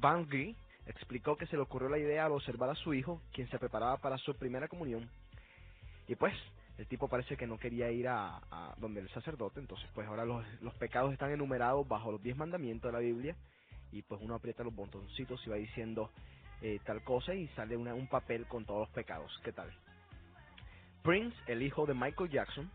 Bangi 0.00 0.54
explicó 0.86 1.36
que 1.36 1.46
se 1.46 1.56
le 1.56 1.62
ocurrió 1.62 1.88
la 1.88 1.98
idea 1.98 2.26
al 2.26 2.32
observar 2.32 2.70
a 2.70 2.74
su 2.74 2.94
hijo, 2.94 3.20
quien 3.32 3.48
se 3.48 3.58
preparaba 3.58 3.96
para 3.96 4.18
su 4.18 4.36
primera 4.36 4.68
comunión. 4.68 5.08
Y 6.06 6.14
pues, 6.14 6.34
el 6.78 6.86
tipo 6.86 7.08
parece 7.08 7.36
que 7.36 7.46
no 7.46 7.58
quería 7.58 7.90
ir 7.90 8.06
a, 8.08 8.40
donde 8.76 9.00
el 9.00 9.08
sacerdote, 9.10 9.60
entonces 9.60 9.88
pues 9.94 10.06
ahora 10.06 10.24
los 10.24 10.74
pecados 10.74 11.12
están 11.12 11.32
enumerados 11.32 11.88
bajo 11.88 12.12
los 12.12 12.22
diez 12.22 12.36
mandamientos 12.36 12.90
de 12.90 12.98
la 12.98 13.04
Biblia 13.04 13.36
y 13.92 14.02
pues 14.02 14.20
uno 14.22 14.34
aprieta 14.34 14.64
los 14.64 14.74
botoncitos 14.74 15.46
y 15.46 15.50
va 15.50 15.56
diciendo 15.56 16.10
eh, 16.62 16.78
tal 16.84 17.02
cosa 17.02 17.34
y 17.34 17.48
sale 17.48 17.76
una- 17.76 17.94
un 17.94 18.06
papel 18.06 18.46
con 18.46 18.64
todos 18.64 18.80
los 18.80 18.90
pecados. 18.90 19.32
¿Qué 19.42 19.52
tal? 19.52 19.70
Prince, 21.02 21.36
el 21.46 21.62
hijo 21.62 21.86
de 21.86 21.94
Michael 21.94 22.30
Jackson, 22.30 22.70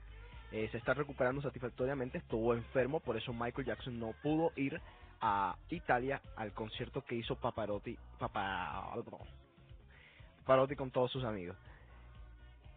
eh, 0.52 0.68
se 0.72 0.78
está 0.78 0.94
recuperando 0.94 1.42
satisfactoriamente, 1.42 2.18
estuvo 2.18 2.54
enfermo, 2.54 3.00
por 3.00 3.18
eso 3.18 3.34
Michael 3.34 3.66
Jackson 3.68 4.00
no 4.00 4.14
pudo 4.22 4.52
ir 4.58 4.80
a 5.22 5.56
Italia 5.70 6.22
al 6.36 6.54
concierto 6.54 7.02
que 7.04 7.16
hizo 7.16 7.36
Paparotti, 7.36 7.98
Papa, 8.20 8.94
Pavarotti 10.46 10.76
con 10.76 10.92
todos 10.92 11.12
sus 11.12 11.24
amigos. 11.24 11.58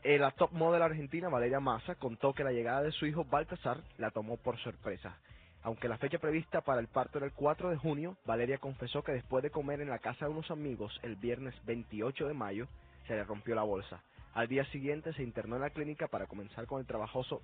Eh, 0.02 0.18
la 0.18 0.30
top 0.30 0.52
model 0.52 0.82
argentina 0.82 1.28
Valeria 1.28 1.60
Massa 1.60 1.96
contó 1.96 2.32
que 2.32 2.44
la 2.44 2.52
llegada 2.52 2.82
de 2.82 2.92
su 2.92 3.04
hijo 3.06 3.24
Baltasar 3.24 3.82
la 3.98 4.10
tomó 4.10 4.36
por 4.38 4.58
sorpresa. 4.60 5.18
Aunque 5.62 5.88
la 5.88 5.98
fecha 5.98 6.18
prevista 6.18 6.62
para 6.62 6.80
el 6.80 6.88
parto 6.88 7.18
era 7.18 7.26
el 7.26 7.32
4 7.32 7.70
de 7.70 7.76
junio, 7.76 8.16
Valeria 8.24 8.58
confesó 8.58 9.02
que 9.02 9.12
después 9.12 9.42
de 9.42 9.50
comer 9.50 9.80
en 9.80 9.90
la 9.90 9.98
casa 9.98 10.24
de 10.24 10.30
unos 10.30 10.50
amigos 10.50 10.98
el 11.02 11.16
viernes 11.16 11.54
28 11.66 12.28
de 12.28 12.34
mayo, 12.34 12.66
se 13.06 13.14
le 13.14 13.24
rompió 13.24 13.54
la 13.54 13.62
bolsa. 13.62 14.02
Al 14.32 14.48
día 14.48 14.64
siguiente 14.66 15.12
se 15.12 15.22
internó 15.22 15.56
en 15.56 15.62
la 15.62 15.70
clínica 15.70 16.08
para 16.08 16.26
comenzar 16.26 16.66
con 16.66 16.80
el 16.80 16.86
trabajoso 16.86 17.42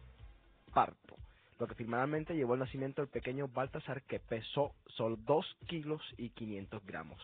parto, 0.72 1.16
lo 1.59 1.66
que 1.66 1.74
finalmente 1.74 2.35
llevó 2.35 2.55
al 2.55 2.61
nacimiento 2.61 3.02
del 3.02 3.11
pequeño 3.11 3.48
Baltasar 3.48 4.02
que 4.02 4.20
pesó 4.20 4.72
solo 4.87 5.16
2 5.16 5.57
kilos 5.66 6.00
y 6.16 6.31
500 6.31 6.87
gramos. 6.87 7.20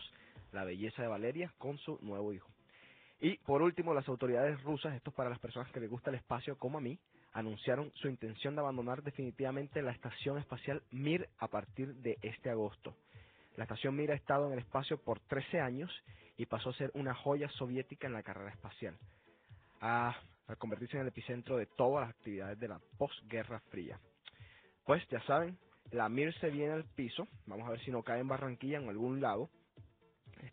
La 0.51 0.63
belleza 0.63 1.01
de 1.01 1.07
Valeria 1.07 1.51
con 1.57 1.77
su 1.79 1.97
nuevo 2.01 2.33
hijo. 2.33 2.49
Y 3.19 3.37
por 3.37 3.61
último, 3.61 3.93
las 3.93 4.07
autoridades 4.09 4.61
rusas, 4.63 4.93
esto 4.95 5.09
es 5.09 5.15
para 5.15 5.29
las 5.29 5.39
personas 5.39 5.71
que 5.71 5.79
les 5.79 5.89
gusta 5.89 6.09
el 6.09 6.17
espacio 6.17 6.57
como 6.57 6.77
a 6.77 6.81
mí, 6.81 6.99
anunciaron 7.33 7.91
su 7.95 8.07
intención 8.07 8.55
de 8.55 8.61
abandonar 8.61 9.03
definitivamente 9.03 9.81
la 9.81 9.91
estación 9.91 10.37
espacial 10.37 10.83
Mir 10.91 11.27
a 11.39 11.47
partir 11.47 11.95
de 11.95 12.17
este 12.21 12.49
agosto. 12.49 12.95
La 13.57 13.63
estación 13.63 13.95
Mir 13.95 14.11
ha 14.11 14.15
estado 14.15 14.47
en 14.47 14.53
el 14.53 14.59
espacio 14.59 14.97
por 14.97 15.19
13 15.19 15.59
años 15.59 15.91
y 16.37 16.45
pasó 16.45 16.69
a 16.69 16.73
ser 16.73 16.91
una 16.93 17.13
joya 17.13 17.49
soviética 17.49 18.07
en 18.07 18.13
la 18.13 18.23
carrera 18.23 18.51
espacial, 18.51 18.97
a, 19.81 20.15
convertirse 20.57 20.97
en 20.97 21.01
el 21.01 21.07
epicentro 21.07 21.57
de 21.57 21.65
todas 21.65 22.07
las 22.07 22.15
actividades 22.15 22.59
de 22.59 22.67
la 22.67 22.79
posguerra 22.97 23.59
fría. 23.71 23.99
Pues 24.85 25.03
ya 25.09 25.21
saben, 25.23 25.57
la 25.91 26.09
Mir 26.09 26.33
se 26.39 26.49
viene 26.49 26.73
al 26.73 26.85
piso, 26.85 27.27
vamos 27.45 27.67
a 27.67 27.71
ver 27.71 27.79
si 27.81 27.91
no 27.91 28.03
cae 28.03 28.19
en 28.19 28.27
Barranquilla 28.27 28.77
en 28.77 28.89
algún 28.89 29.21
lado. 29.21 29.49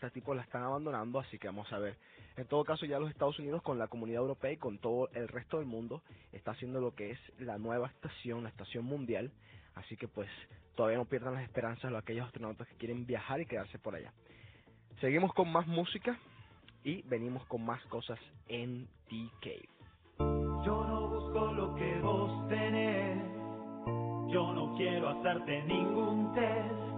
Estos 0.00 0.14
tipos 0.14 0.34
la 0.34 0.40
están 0.40 0.62
abandonando, 0.62 1.20
así 1.20 1.38
que 1.38 1.46
vamos 1.46 1.70
a 1.74 1.78
ver. 1.78 1.94
En 2.38 2.46
todo 2.46 2.64
caso, 2.64 2.86
ya 2.86 2.98
los 2.98 3.10
Estados 3.10 3.38
Unidos 3.38 3.60
con 3.60 3.78
la 3.78 3.86
comunidad 3.86 4.22
europea 4.22 4.50
y 4.50 4.56
con 4.56 4.78
todo 4.78 5.10
el 5.12 5.28
resto 5.28 5.58
del 5.58 5.66
mundo 5.66 6.00
está 6.32 6.52
haciendo 6.52 6.80
lo 6.80 6.94
que 6.94 7.10
es 7.10 7.18
la 7.38 7.58
nueva 7.58 7.88
estación, 7.88 8.42
la 8.42 8.48
estación 8.48 8.86
mundial. 8.86 9.30
Así 9.74 9.98
que 9.98 10.08
pues 10.08 10.30
todavía 10.74 10.96
no 10.96 11.04
pierdan 11.04 11.34
las 11.34 11.42
esperanzas 11.42 11.92
los 11.92 12.00
aquellos 12.00 12.24
astronautas 12.24 12.66
que 12.68 12.76
quieren 12.76 13.04
viajar 13.04 13.42
y 13.42 13.46
quedarse 13.46 13.78
por 13.78 13.94
allá. 13.94 14.10
Seguimos 15.02 15.34
con 15.34 15.52
más 15.52 15.66
música 15.66 16.18
y 16.82 17.02
venimos 17.02 17.44
con 17.44 17.62
más 17.62 17.84
cosas 17.84 18.18
en 18.48 18.88
D-Cave. 19.10 19.68
Yo 20.64 20.82
no 20.82 21.08
busco 21.10 21.52
lo 21.52 21.74
que 21.74 22.00
vos 22.00 22.48
tenés. 22.48 23.22
Yo 24.32 24.50
no 24.54 24.74
quiero 24.78 25.10
hacerte 25.10 25.62
ningún 25.64 26.32
test. 26.32 26.89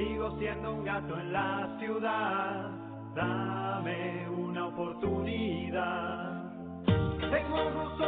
Sigo 0.00 0.30
siendo 0.38 0.72
un 0.72 0.82
gato 0.82 1.14
en 1.20 1.30
la 1.30 1.76
ciudad. 1.78 2.70
Dame 3.14 4.30
una 4.30 4.68
oportunidad. 4.68 6.54
Tengo 6.86 7.66
un 7.66 7.98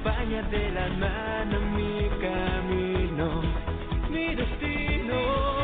acompaña 0.00 0.42
de 0.50 0.70
la 0.70 0.88
mano 0.88 1.60
mi 1.76 2.08
camino, 2.20 3.42
mi 4.08 4.34
destino, 4.34 5.59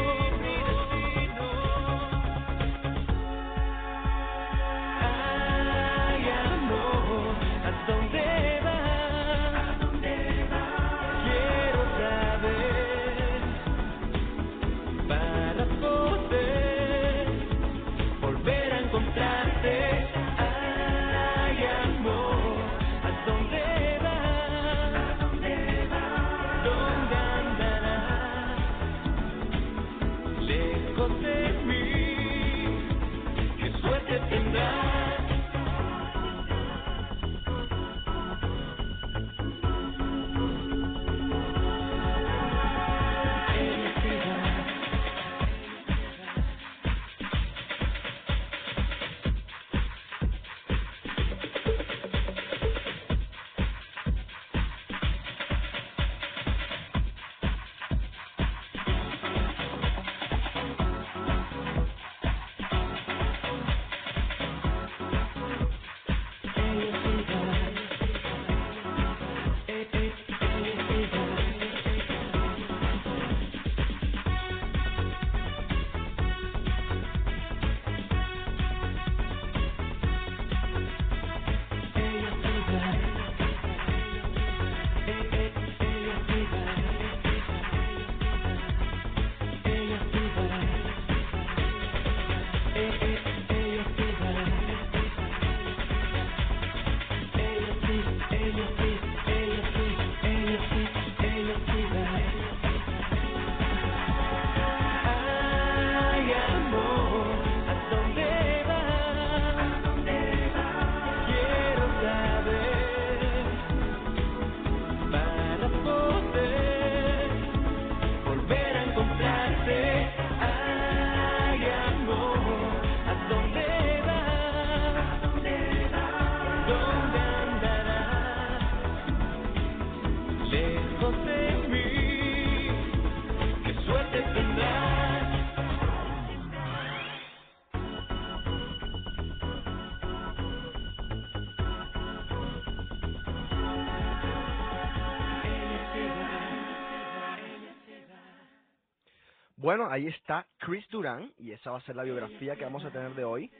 Bueno, 149.59 149.89
ahí 149.91 150.07
está 150.07 150.47
Chris 150.59 150.87
Duran 150.91 151.33
y 151.39 151.53
esa 151.53 151.71
va 151.71 151.79
a 151.79 151.83
ser 151.83 151.97
la 151.97 152.03
biografía 152.03 152.57
que 152.57 152.65
vamos 152.65 152.85
a 152.85 152.91
tener 152.91 153.15
de 153.15 153.25
hoy. 153.25 153.51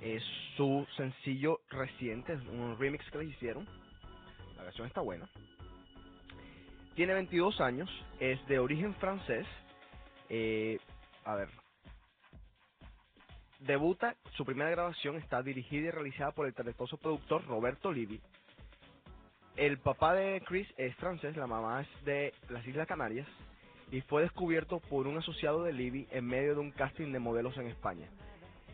Es 0.00 0.22
su 0.56 0.86
sencillo 0.96 1.60
reciente, 1.68 2.32
es 2.32 2.40
un 2.46 2.78
remix 2.78 3.04
que 3.10 3.18
le 3.18 3.24
hicieron. 3.26 3.66
La 4.56 4.64
canción 4.64 4.86
está 4.86 5.02
buena. 5.02 5.28
Tiene 6.94 7.12
22 7.12 7.60
años, 7.60 7.90
es 8.18 8.44
de 8.46 8.58
origen 8.58 8.94
francés. 8.94 9.46
Eh, 10.30 10.78
a 11.26 11.34
ver. 11.34 11.50
Debuta, 13.60 14.16
su 14.36 14.44
primera 14.46 14.70
grabación 14.70 15.16
está 15.16 15.42
dirigida 15.42 15.88
y 15.88 15.90
realizada 15.90 16.30
por 16.30 16.46
el 16.46 16.54
talentoso 16.54 16.96
productor 16.96 17.44
Roberto 17.46 17.92
Livi. 17.92 18.22
El 19.54 19.78
papá 19.80 20.14
de 20.14 20.40
Chris 20.46 20.68
es 20.78 20.96
francés, 20.96 21.36
la 21.36 21.46
mamá 21.46 21.82
es 21.82 22.04
de 22.06 22.32
las 22.48 22.66
Islas 22.66 22.86
Canarias 22.86 23.28
y 23.90 24.00
fue 24.02 24.22
descubierto 24.22 24.80
por 24.80 25.06
un 25.06 25.16
asociado 25.18 25.62
de 25.62 25.72
Libby 25.72 26.08
en 26.10 26.26
medio 26.26 26.54
de 26.54 26.60
un 26.60 26.72
casting 26.72 27.12
de 27.12 27.18
modelos 27.18 27.56
en 27.56 27.68
España. 27.68 28.08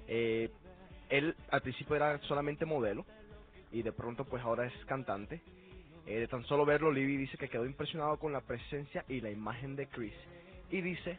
Eh, 0.08 0.50
él 1.10 1.36
al 1.50 1.60
principio 1.60 1.96
era 1.96 2.18
solamente 2.22 2.64
modelo 2.64 3.04
y 3.70 3.82
de 3.82 3.92
pronto 3.92 4.24
pues 4.24 4.42
ahora 4.42 4.66
es 4.66 4.84
cantante. 4.86 5.42
Eh, 6.06 6.20
de 6.20 6.28
tan 6.28 6.44
solo 6.44 6.64
verlo, 6.64 6.90
Libby 6.90 7.16
dice 7.16 7.38
que 7.38 7.48
quedó 7.48 7.64
impresionado 7.64 8.18
con 8.18 8.32
la 8.32 8.40
presencia 8.40 9.04
y 9.08 9.20
la 9.20 9.30
imagen 9.30 9.76
de 9.76 9.86
Chris 9.86 10.14
y 10.70 10.80
dice 10.80 11.18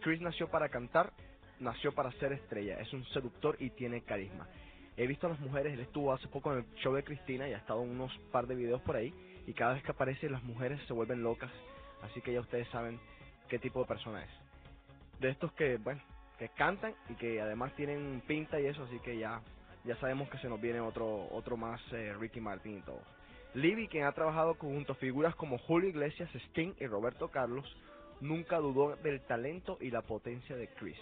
Chris 0.00 0.20
nació 0.20 0.48
para 0.48 0.68
cantar, 0.68 1.12
nació 1.60 1.92
para 1.92 2.12
ser 2.12 2.32
estrella, 2.32 2.78
es 2.80 2.92
un 2.92 3.04
seductor 3.06 3.56
y 3.58 3.70
tiene 3.70 4.02
carisma. 4.02 4.48
He 4.96 5.06
visto 5.06 5.28
a 5.28 5.30
las 5.30 5.40
mujeres, 5.40 5.72
él 5.74 5.80
estuvo 5.80 6.12
hace 6.12 6.26
poco 6.26 6.52
en 6.52 6.58
el 6.58 6.74
show 6.82 6.92
de 6.92 7.04
Cristina 7.04 7.48
y 7.48 7.52
ha 7.52 7.58
estado 7.58 7.84
en 7.84 7.90
unos 7.90 8.12
par 8.32 8.48
de 8.48 8.56
videos 8.56 8.82
por 8.82 8.96
ahí 8.96 9.14
y 9.46 9.54
cada 9.54 9.74
vez 9.74 9.82
que 9.84 9.92
aparece 9.92 10.28
las 10.28 10.42
mujeres 10.42 10.80
se 10.88 10.92
vuelven 10.92 11.22
locas, 11.22 11.50
así 12.02 12.20
que 12.20 12.32
ya 12.32 12.40
ustedes 12.40 12.68
saben 12.68 12.98
qué 13.48 13.58
tipo 13.58 13.80
de 13.80 13.86
persona 13.86 14.24
es. 14.24 14.30
De 15.20 15.30
estos 15.30 15.52
que, 15.52 15.76
bueno, 15.78 16.00
que 16.38 16.48
cantan 16.50 16.94
y 17.08 17.14
que 17.14 17.40
además 17.40 17.74
tienen 17.74 18.22
pinta 18.26 18.60
y 18.60 18.66
eso, 18.66 18.84
así 18.84 18.98
que 19.00 19.18
ya 19.18 19.40
ya 19.84 19.96
sabemos 19.96 20.28
que 20.28 20.38
se 20.38 20.48
nos 20.48 20.60
viene 20.60 20.80
otro 20.80 21.28
otro 21.30 21.56
más 21.56 21.80
eh, 21.92 22.14
Ricky 22.18 22.40
Martin 22.40 22.78
y 22.78 22.82
todo. 22.82 23.00
Libby, 23.54 23.88
quien 23.88 24.04
ha 24.04 24.12
trabajado 24.12 24.54
junto 24.54 24.92
a 24.92 24.96
figuras 24.96 25.34
como 25.34 25.58
Julio 25.58 25.88
Iglesias, 25.88 26.28
Sting 26.34 26.74
y 26.78 26.86
Roberto 26.86 27.28
Carlos, 27.28 27.64
nunca 28.20 28.58
dudó 28.58 28.96
del 28.96 29.20
talento 29.22 29.78
y 29.80 29.90
la 29.90 30.02
potencia 30.02 30.56
de 30.56 30.68
Chris. 30.68 30.98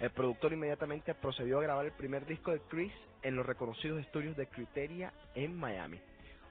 El 0.00 0.10
productor 0.10 0.52
inmediatamente 0.52 1.14
procedió 1.14 1.58
a 1.58 1.62
grabar 1.62 1.86
el 1.86 1.92
primer 1.92 2.26
disco 2.26 2.50
de 2.50 2.60
Chris 2.68 2.92
en 3.22 3.36
los 3.36 3.46
reconocidos 3.46 4.00
estudios 4.00 4.36
de 4.36 4.48
Criteria 4.48 5.12
en 5.34 5.56
Miami, 5.56 6.00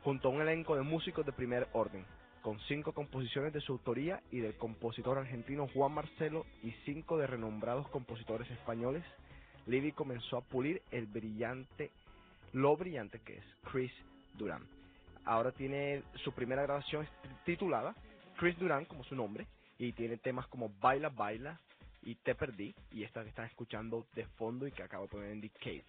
junto 0.01 0.29
a 0.29 0.31
un 0.31 0.41
elenco 0.41 0.75
de 0.75 0.81
músicos 0.81 1.25
de 1.25 1.33
primer 1.33 1.67
orden, 1.73 2.05
con 2.43 2.59
cinco 2.67 2.91
composiciones 2.91 3.53
de 3.53 3.61
su 3.61 3.71
autoría 3.71 4.21
y 4.29 4.39
del 4.39 4.55
compositor 4.57 5.17
argentino 5.17 5.69
Juan 5.73 5.93
Marcelo 5.93 6.45
y 6.61 6.71
cinco 6.83 7.17
de 7.17 7.25
renombrados 7.25 7.87
compositores 7.87 8.51
españoles. 8.51 9.03
Libby 9.65 9.93
comenzó 9.93 10.37
a 10.37 10.41
pulir 10.41 10.81
el 10.91 11.07
brillante, 11.07 11.89
lo 12.51 12.75
brillante 12.75 13.19
que 13.19 13.37
es 13.37 13.45
Chris 13.71 13.93
Duran. 14.37 14.61
Ahora 15.23 15.53
tiene 15.53 16.03
su 16.15 16.33
primera 16.33 16.63
grabación 16.63 17.07
titulada 17.45 17.95
Chris 18.37 18.59
Duran, 18.59 18.83
como 18.85 19.05
su 19.05 19.15
nombre, 19.15 19.47
y 19.79 19.93
tiene 19.93 20.17
temas 20.17 20.45
como 20.47 20.69
Baila 20.81 21.07
Baila 21.07 21.57
y 22.01 22.15
Te 22.15 22.35
Perdí, 22.35 22.75
y 22.91 23.03
esta 23.03 23.23
que 23.23 23.29
están 23.29 23.45
escuchando 23.45 24.05
de 24.15 24.25
fondo 24.27 24.67
y 24.67 24.71
que 24.73 24.83
acabo 24.83 25.03
de 25.03 25.09
poner 25.09 25.31
en 25.31 25.39
The. 25.39 25.83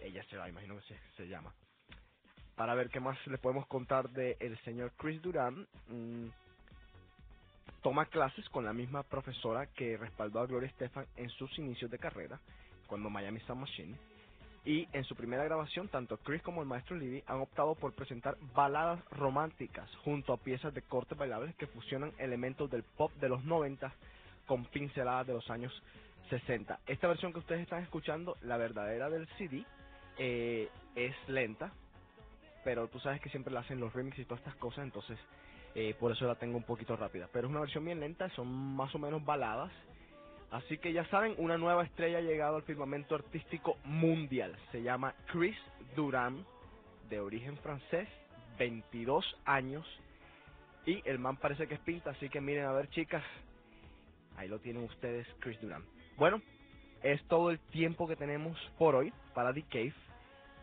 Ella 0.00 0.24
se 0.28 0.36
va, 0.36 0.48
imagino 0.48 0.76
que 0.76 0.96
se 1.16 1.28
llama. 1.28 1.54
Para 2.58 2.74
ver 2.74 2.90
qué 2.90 2.98
más 2.98 3.16
le 3.28 3.38
podemos 3.38 3.68
contar 3.68 4.10
del 4.10 4.36
el 4.40 4.58
señor 4.64 4.90
Chris 4.96 5.22
Duran, 5.22 5.64
mm, 5.88 6.26
toma 7.82 8.06
clases 8.06 8.48
con 8.48 8.64
la 8.64 8.72
misma 8.72 9.04
profesora 9.04 9.66
que 9.66 9.96
respaldó 9.96 10.40
a 10.40 10.46
Gloria 10.46 10.68
Estefan 10.68 11.06
en 11.16 11.30
sus 11.30 11.56
inicios 11.56 11.88
de 11.88 12.00
carrera, 12.00 12.40
cuando 12.88 13.10
Miami 13.10 13.38
Sound 13.42 13.60
Machine. 13.60 13.96
Y 14.64 14.88
en 14.92 15.04
su 15.04 15.14
primera 15.14 15.44
grabación, 15.44 15.86
tanto 15.86 16.16
Chris 16.16 16.42
como 16.42 16.60
el 16.60 16.66
maestro 16.66 16.96
Libby 16.96 17.22
han 17.28 17.40
optado 17.40 17.76
por 17.76 17.92
presentar 17.92 18.36
baladas 18.56 19.04
románticas 19.12 19.88
junto 20.02 20.32
a 20.32 20.36
piezas 20.38 20.74
de 20.74 20.82
cortes 20.82 21.16
bailables 21.16 21.54
que 21.54 21.68
fusionan 21.68 22.12
elementos 22.18 22.68
del 22.68 22.82
pop 22.82 23.12
de 23.20 23.28
los 23.28 23.44
90 23.44 23.92
con 24.48 24.64
pinceladas 24.64 25.28
de 25.28 25.34
los 25.34 25.48
años 25.48 25.72
60. 26.28 26.80
Esta 26.88 27.06
versión 27.06 27.32
que 27.32 27.38
ustedes 27.38 27.60
están 27.60 27.84
escuchando, 27.84 28.36
la 28.42 28.56
verdadera 28.56 29.08
del 29.08 29.28
CD, 29.38 29.64
eh, 30.18 30.68
es 30.96 31.14
lenta, 31.28 31.72
pero 32.68 32.86
tú 32.86 33.00
sabes 33.00 33.18
que 33.22 33.30
siempre 33.30 33.50
la 33.50 33.60
hacen 33.60 33.80
los 33.80 33.94
remixes 33.94 34.20
y 34.20 34.24
todas 34.26 34.40
estas 34.40 34.56
cosas, 34.56 34.84
entonces 34.84 35.18
eh, 35.74 35.94
por 35.98 36.12
eso 36.12 36.26
la 36.26 36.34
tengo 36.34 36.58
un 36.58 36.64
poquito 36.64 36.96
rápida. 36.96 37.26
Pero 37.32 37.46
es 37.46 37.50
una 37.50 37.60
versión 37.60 37.82
bien 37.82 37.98
lenta, 37.98 38.28
son 38.36 38.46
más 38.46 38.94
o 38.94 38.98
menos 38.98 39.24
baladas. 39.24 39.72
Así 40.50 40.76
que 40.76 40.92
ya 40.92 41.06
saben, 41.06 41.34
una 41.38 41.56
nueva 41.56 41.82
estrella 41.84 42.18
ha 42.18 42.20
llegado 42.20 42.56
al 42.56 42.64
firmamento 42.64 43.14
artístico 43.14 43.78
mundial. 43.84 44.54
Se 44.70 44.82
llama 44.82 45.14
Chris 45.32 45.56
Duran, 45.96 46.44
de 47.08 47.20
origen 47.20 47.56
francés, 47.56 48.06
22 48.58 49.24
años. 49.46 49.86
Y 50.84 51.00
el 51.08 51.18
man 51.18 51.38
parece 51.38 51.66
que 51.68 51.76
es 51.76 51.80
pinta, 51.80 52.10
así 52.10 52.28
que 52.28 52.42
miren 52.42 52.66
a 52.66 52.72
ver 52.72 52.90
chicas. 52.90 53.24
Ahí 54.36 54.46
lo 54.46 54.58
tienen 54.58 54.84
ustedes, 54.84 55.26
Chris 55.38 55.58
Duran. 55.62 55.86
Bueno, 56.18 56.42
es 57.02 57.26
todo 57.28 57.50
el 57.50 57.60
tiempo 57.70 58.06
que 58.06 58.16
tenemos 58.16 58.58
por 58.76 58.94
hoy 58.94 59.10
para 59.32 59.54
The 59.54 59.62
Cave. 59.62 59.94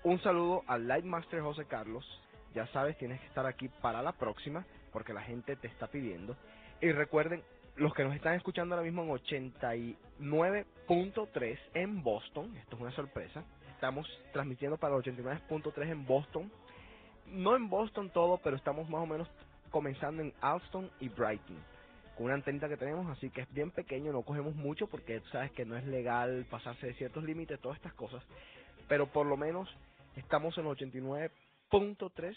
Un 0.06 0.22
saludo 0.22 0.64
al 0.68 0.88
Lightmaster 0.88 1.42
José 1.42 1.66
Carlos. 1.66 2.06
Ya 2.54 2.68
sabes, 2.68 2.96
tienes 2.96 3.20
que 3.20 3.26
estar 3.26 3.48
aquí 3.48 3.70
para 3.82 4.04
la 4.04 4.12
próxima 4.12 4.64
porque 4.94 5.14
la 5.14 5.24
gente 5.24 5.56
te 5.56 5.66
está 5.66 5.88
pidiendo. 5.88 6.38
Y 6.80 6.92
recuerden, 6.92 7.42
los 7.76 7.92
que 7.96 8.04
nos 8.04 8.16
están 8.16 8.36
escuchando 8.36 8.76
ahora 8.76 8.86
mismo 8.86 9.02
en 9.02 9.10
89.3 9.10 11.60
en 11.74 12.04
Boston, 12.04 12.56
esto 12.56 12.76
es 12.76 12.82
una 12.84 12.92
sorpresa. 12.92 13.44
Estamos 13.72 14.08
transmitiendo 14.32 14.78
para 14.78 14.96
89.3 14.96 15.90
en 15.90 16.06
Boston. 16.06 16.52
No 17.26 17.56
en 17.56 17.68
Boston 17.68 18.12
todo, 18.12 18.40
pero 18.44 18.58
estamos 18.58 18.88
más 18.88 19.02
o 19.02 19.08
menos 19.08 19.28
comenzando 19.72 20.22
en 20.22 20.36
Alston 20.40 20.92
y 21.00 21.10
Brighton. 21.10 21.58
Con 22.16 22.28
una 22.28 22.36
antenita 22.36 22.70
que 22.70 22.78
tenemos, 22.78 23.08
así 23.08 23.32
que 23.32 23.42
es 23.42 23.52
bien 23.52 23.72
pequeño, 23.72 24.12
no 24.12 24.22
cogemos 24.22 24.54
mucho 24.54 24.86
porque 24.86 25.24
sabes 25.32 25.52
que 25.54 25.66
no 25.66 25.76
es 25.76 25.84
legal 25.88 26.46
pasarse 26.52 26.86
de 26.86 26.94
ciertos 26.94 27.24
límites, 27.24 27.60
todas 27.60 27.78
estas 27.78 27.96
cosas. 27.96 28.22
Pero 28.88 29.08
por 29.08 29.26
lo 29.26 29.36
menos 29.36 29.68
estamos 30.16 30.58
en 30.58 30.66
89.3 30.66 32.36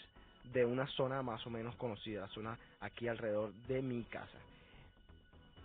de 0.53 0.65
una 0.65 0.87
zona 0.87 1.21
más 1.21 1.45
o 1.45 1.49
menos 1.49 1.75
conocida, 1.75 2.27
zona 2.29 2.57
aquí 2.79 3.07
alrededor 3.07 3.53
de 3.67 3.81
mi 3.81 4.03
casa. 4.03 4.37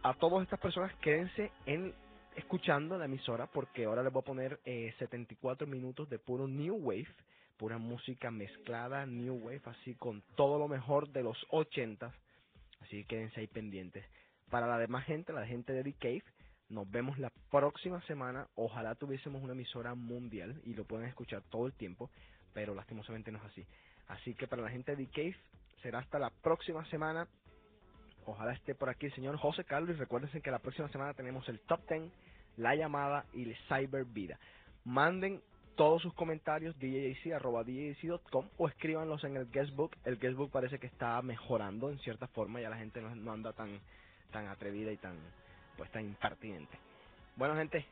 A 0.02 0.14
todas 0.14 0.42
estas 0.42 0.60
personas 0.60 0.92
quédense 0.96 1.50
en 1.66 1.94
escuchando 2.36 2.98
la 2.98 3.06
emisora 3.06 3.46
porque 3.46 3.84
ahora 3.84 4.02
les 4.02 4.12
voy 4.12 4.20
a 4.20 4.24
poner 4.24 4.60
eh, 4.64 4.92
74 4.98 5.66
minutos 5.66 6.10
de 6.10 6.18
puro 6.18 6.46
New 6.46 6.76
Wave, 6.76 7.08
pura 7.56 7.78
música 7.78 8.30
mezclada 8.30 9.06
New 9.06 9.36
Wave, 9.36 9.62
así 9.66 9.94
con 9.94 10.22
todo 10.34 10.58
lo 10.58 10.68
mejor 10.68 11.08
de 11.10 11.22
los 11.22 11.38
80 11.50 12.12
Así 12.84 13.02
que 13.04 13.16
quédense 13.16 13.40
ahí 13.40 13.46
pendientes. 13.46 14.04
Para 14.50 14.66
la 14.66 14.78
demás 14.78 15.04
gente, 15.04 15.32
la 15.32 15.46
gente 15.46 15.72
de 15.72 15.82
The 15.82 15.92
Cave, 15.94 16.24
nos 16.68 16.90
vemos 16.90 17.18
la 17.18 17.30
próxima 17.50 18.00
semana. 18.02 18.48
Ojalá 18.54 18.94
tuviésemos 18.94 19.42
una 19.42 19.52
emisora 19.52 19.94
mundial 19.94 20.60
y 20.64 20.74
lo 20.74 20.84
pueden 20.84 21.08
escuchar 21.08 21.42
todo 21.50 21.66
el 21.66 21.72
tiempo, 21.72 22.10
pero 22.52 22.74
lastimosamente 22.74 23.30
no 23.30 23.38
es 23.38 23.44
así. 23.44 23.66
Así 24.08 24.34
que 24.34 24.46
para 24.46 24.62
la 24.62 24.70
gente 24.70 24.96
de 24.96 25.06
Cave, 25.06 25.36
será 25.82 25.98
hasta 25.98 26.18
la 26.18 26.30
próxima 26.30 26.84
semana. 26.86 27.28
Ojalá 28.26 28.52
esté 28.52 28.74
por 28.74 28.88
aquí 28.88 29.06
el 29.06 29.14
señor 29.14 29.36
José 29.36 29.64
Carlos 29.64 29.90
y 29.90 29.98
recuérdense 29.98 30.40
que 30.40 30.50
la 30.50 30.58
próxima 30.58 30.88
semana 30.88 31.14
tenemos 31.14 31.48
el 31.48 31.60
Top 31.60 31.80
10, 31.88 32.10
la 32.56 32.74
llamada 32.74 33.26
y 33.34 33.42
el 33.42 33.56
Cyber 33.68 34.04
Vida. 34.06 34.38
Manden 34.84 35.42
todos 35.76 36.02
sus 36.02 36.14
comentarios 36.14 36.78
djc.com 36.78 38.48
o 38.56 38.68
escríbanlos 38.68 39.24
en 39.24 39.36
el 39.36 39.50
guestbook. 39.50 39.96
El 40.04 40.18
guestbook 40.18 40.50
parece 40.50 40.78
que 40.78 40.86
está 40.86 41.20
mejorando 41.20 41.90
en 41.90 41.98
cierta 41.98 42.28
forma, 42.28 42.60
ya 42.60 42.70
la 42.70 42.76
gente 42.76 43.00
no 43.02 43.32
anda 43.32 43.52
tan 43.52 43.80
tan 44.30 44.48
atrevida 44.48 44.90
y 44.90 44.96
tan 44.96 45.16
pues 45.76 45.90
tan 45.90 46.04
impertinente. 46.04 46.78
Bueno 47.36 47.56
gente, 47.56 47.84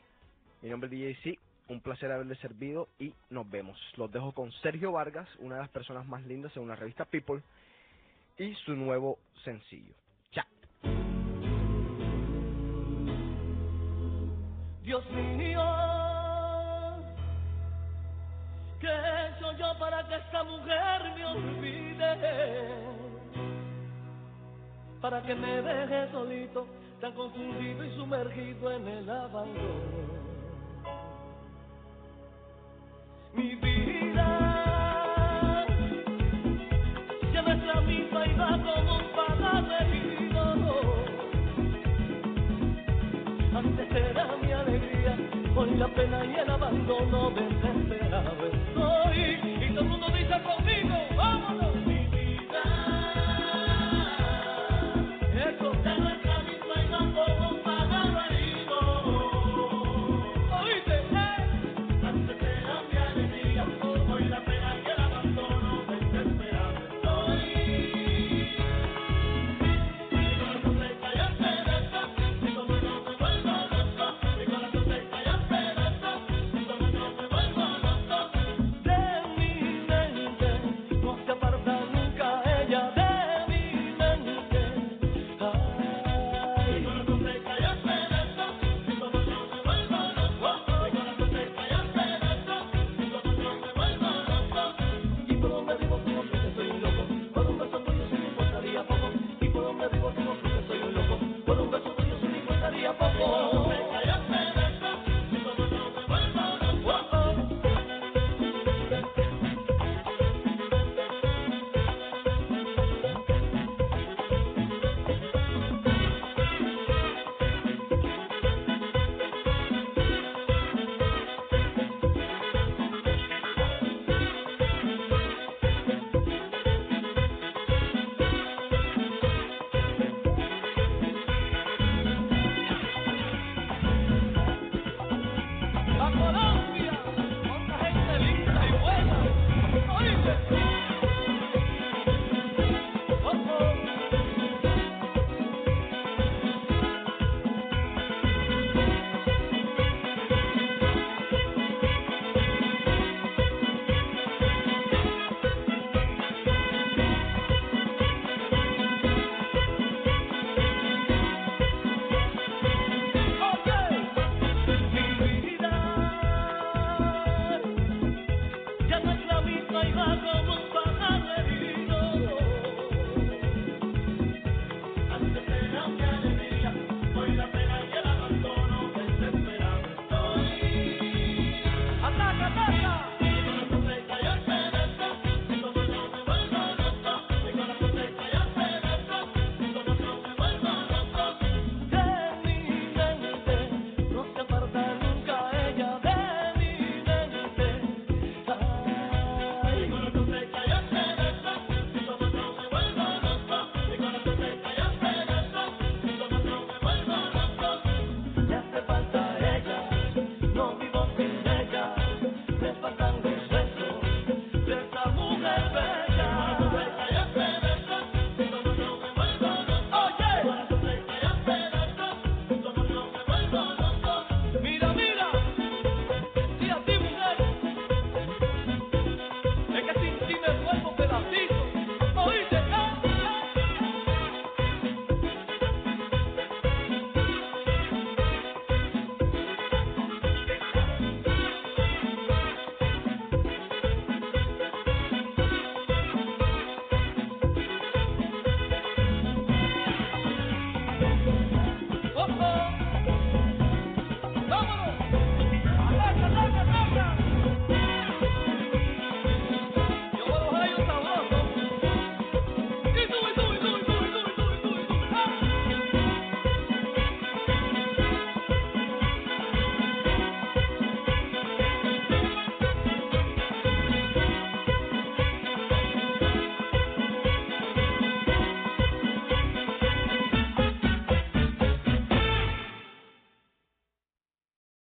mi 0.63 0.71
nombre 0.71 0.89
es 0.89 1.17
DJC, 1.17 1.39
un 1.69 1.81
placer 1.81 2.13
haberles 2.13 2.39
servido 2.39 2.89
y 2.99 3.13
nos 3.31 3.49
vemos. 3.51 3.79
Los 3.97 4.11
dejo 4.13 4.33
con 4.33 4.53
Sergio 4.63 4.93
Vargas, 4.93 5.29
una 5.39 5.57
de 5.57 5.63
las 5.63 5.71
personas 5.71 6.07
más 6.07 6.23
lindas 6.25 6.57
en 6.57 6.63
una 6.63 6.77
revista 6.77 7.05
People 7.05 7.43
y 8.39 8.55
su 8.55 8.75
nuevo 8.75 9.19
sencillo. 9.45 9.95
Chao. 10.31 10.45
Dios 14.83 15.09
mío, 15.11 15.63
¿qué 18.81 18.89
he 18.89 19.59
yo 19.59 19.79
para 19.79 20.07
que 20.09 20.17
esta 20.17 20.45
mujer 20.45 21.03
me 21.15 21.25
olvide? 21.25 22.13
Para 25.01 25.23
que 25.23 25.35
me 25.35 25.63
deje 25.63 26.13
solito, 26.13 26.67
tan 27.03 27.13
confundido 27.15 27.85
y 27.85 27.97
sumergido 27.97 28.71
en 28.71 28.87
el 28.87 29.11
abandono. 29.11 30.13
Mi 33.35 33.57
vida 33.57 34.29
siempre 37.33 37.55
es 37.55 37.63
la 37.65 37.81
misma 37.81 38.25
y 38.25 38.35
va 38.35 38.51
como 38.51 38.99
un 38.99 39.13
pagar 39.17 39.83
herido. 39.83 40.45
Antes 43.53 43.91
era 43.91 44.37
mi 44.37 44.53
alegría, 44.53 45.19
hoy 45.57 45.75
la 45.75 45.89
pena 45.89 46.25
y 46.25 46.37
el 46.37 46.51
abandono 46.51 47.31
desesperado 47.31 48.62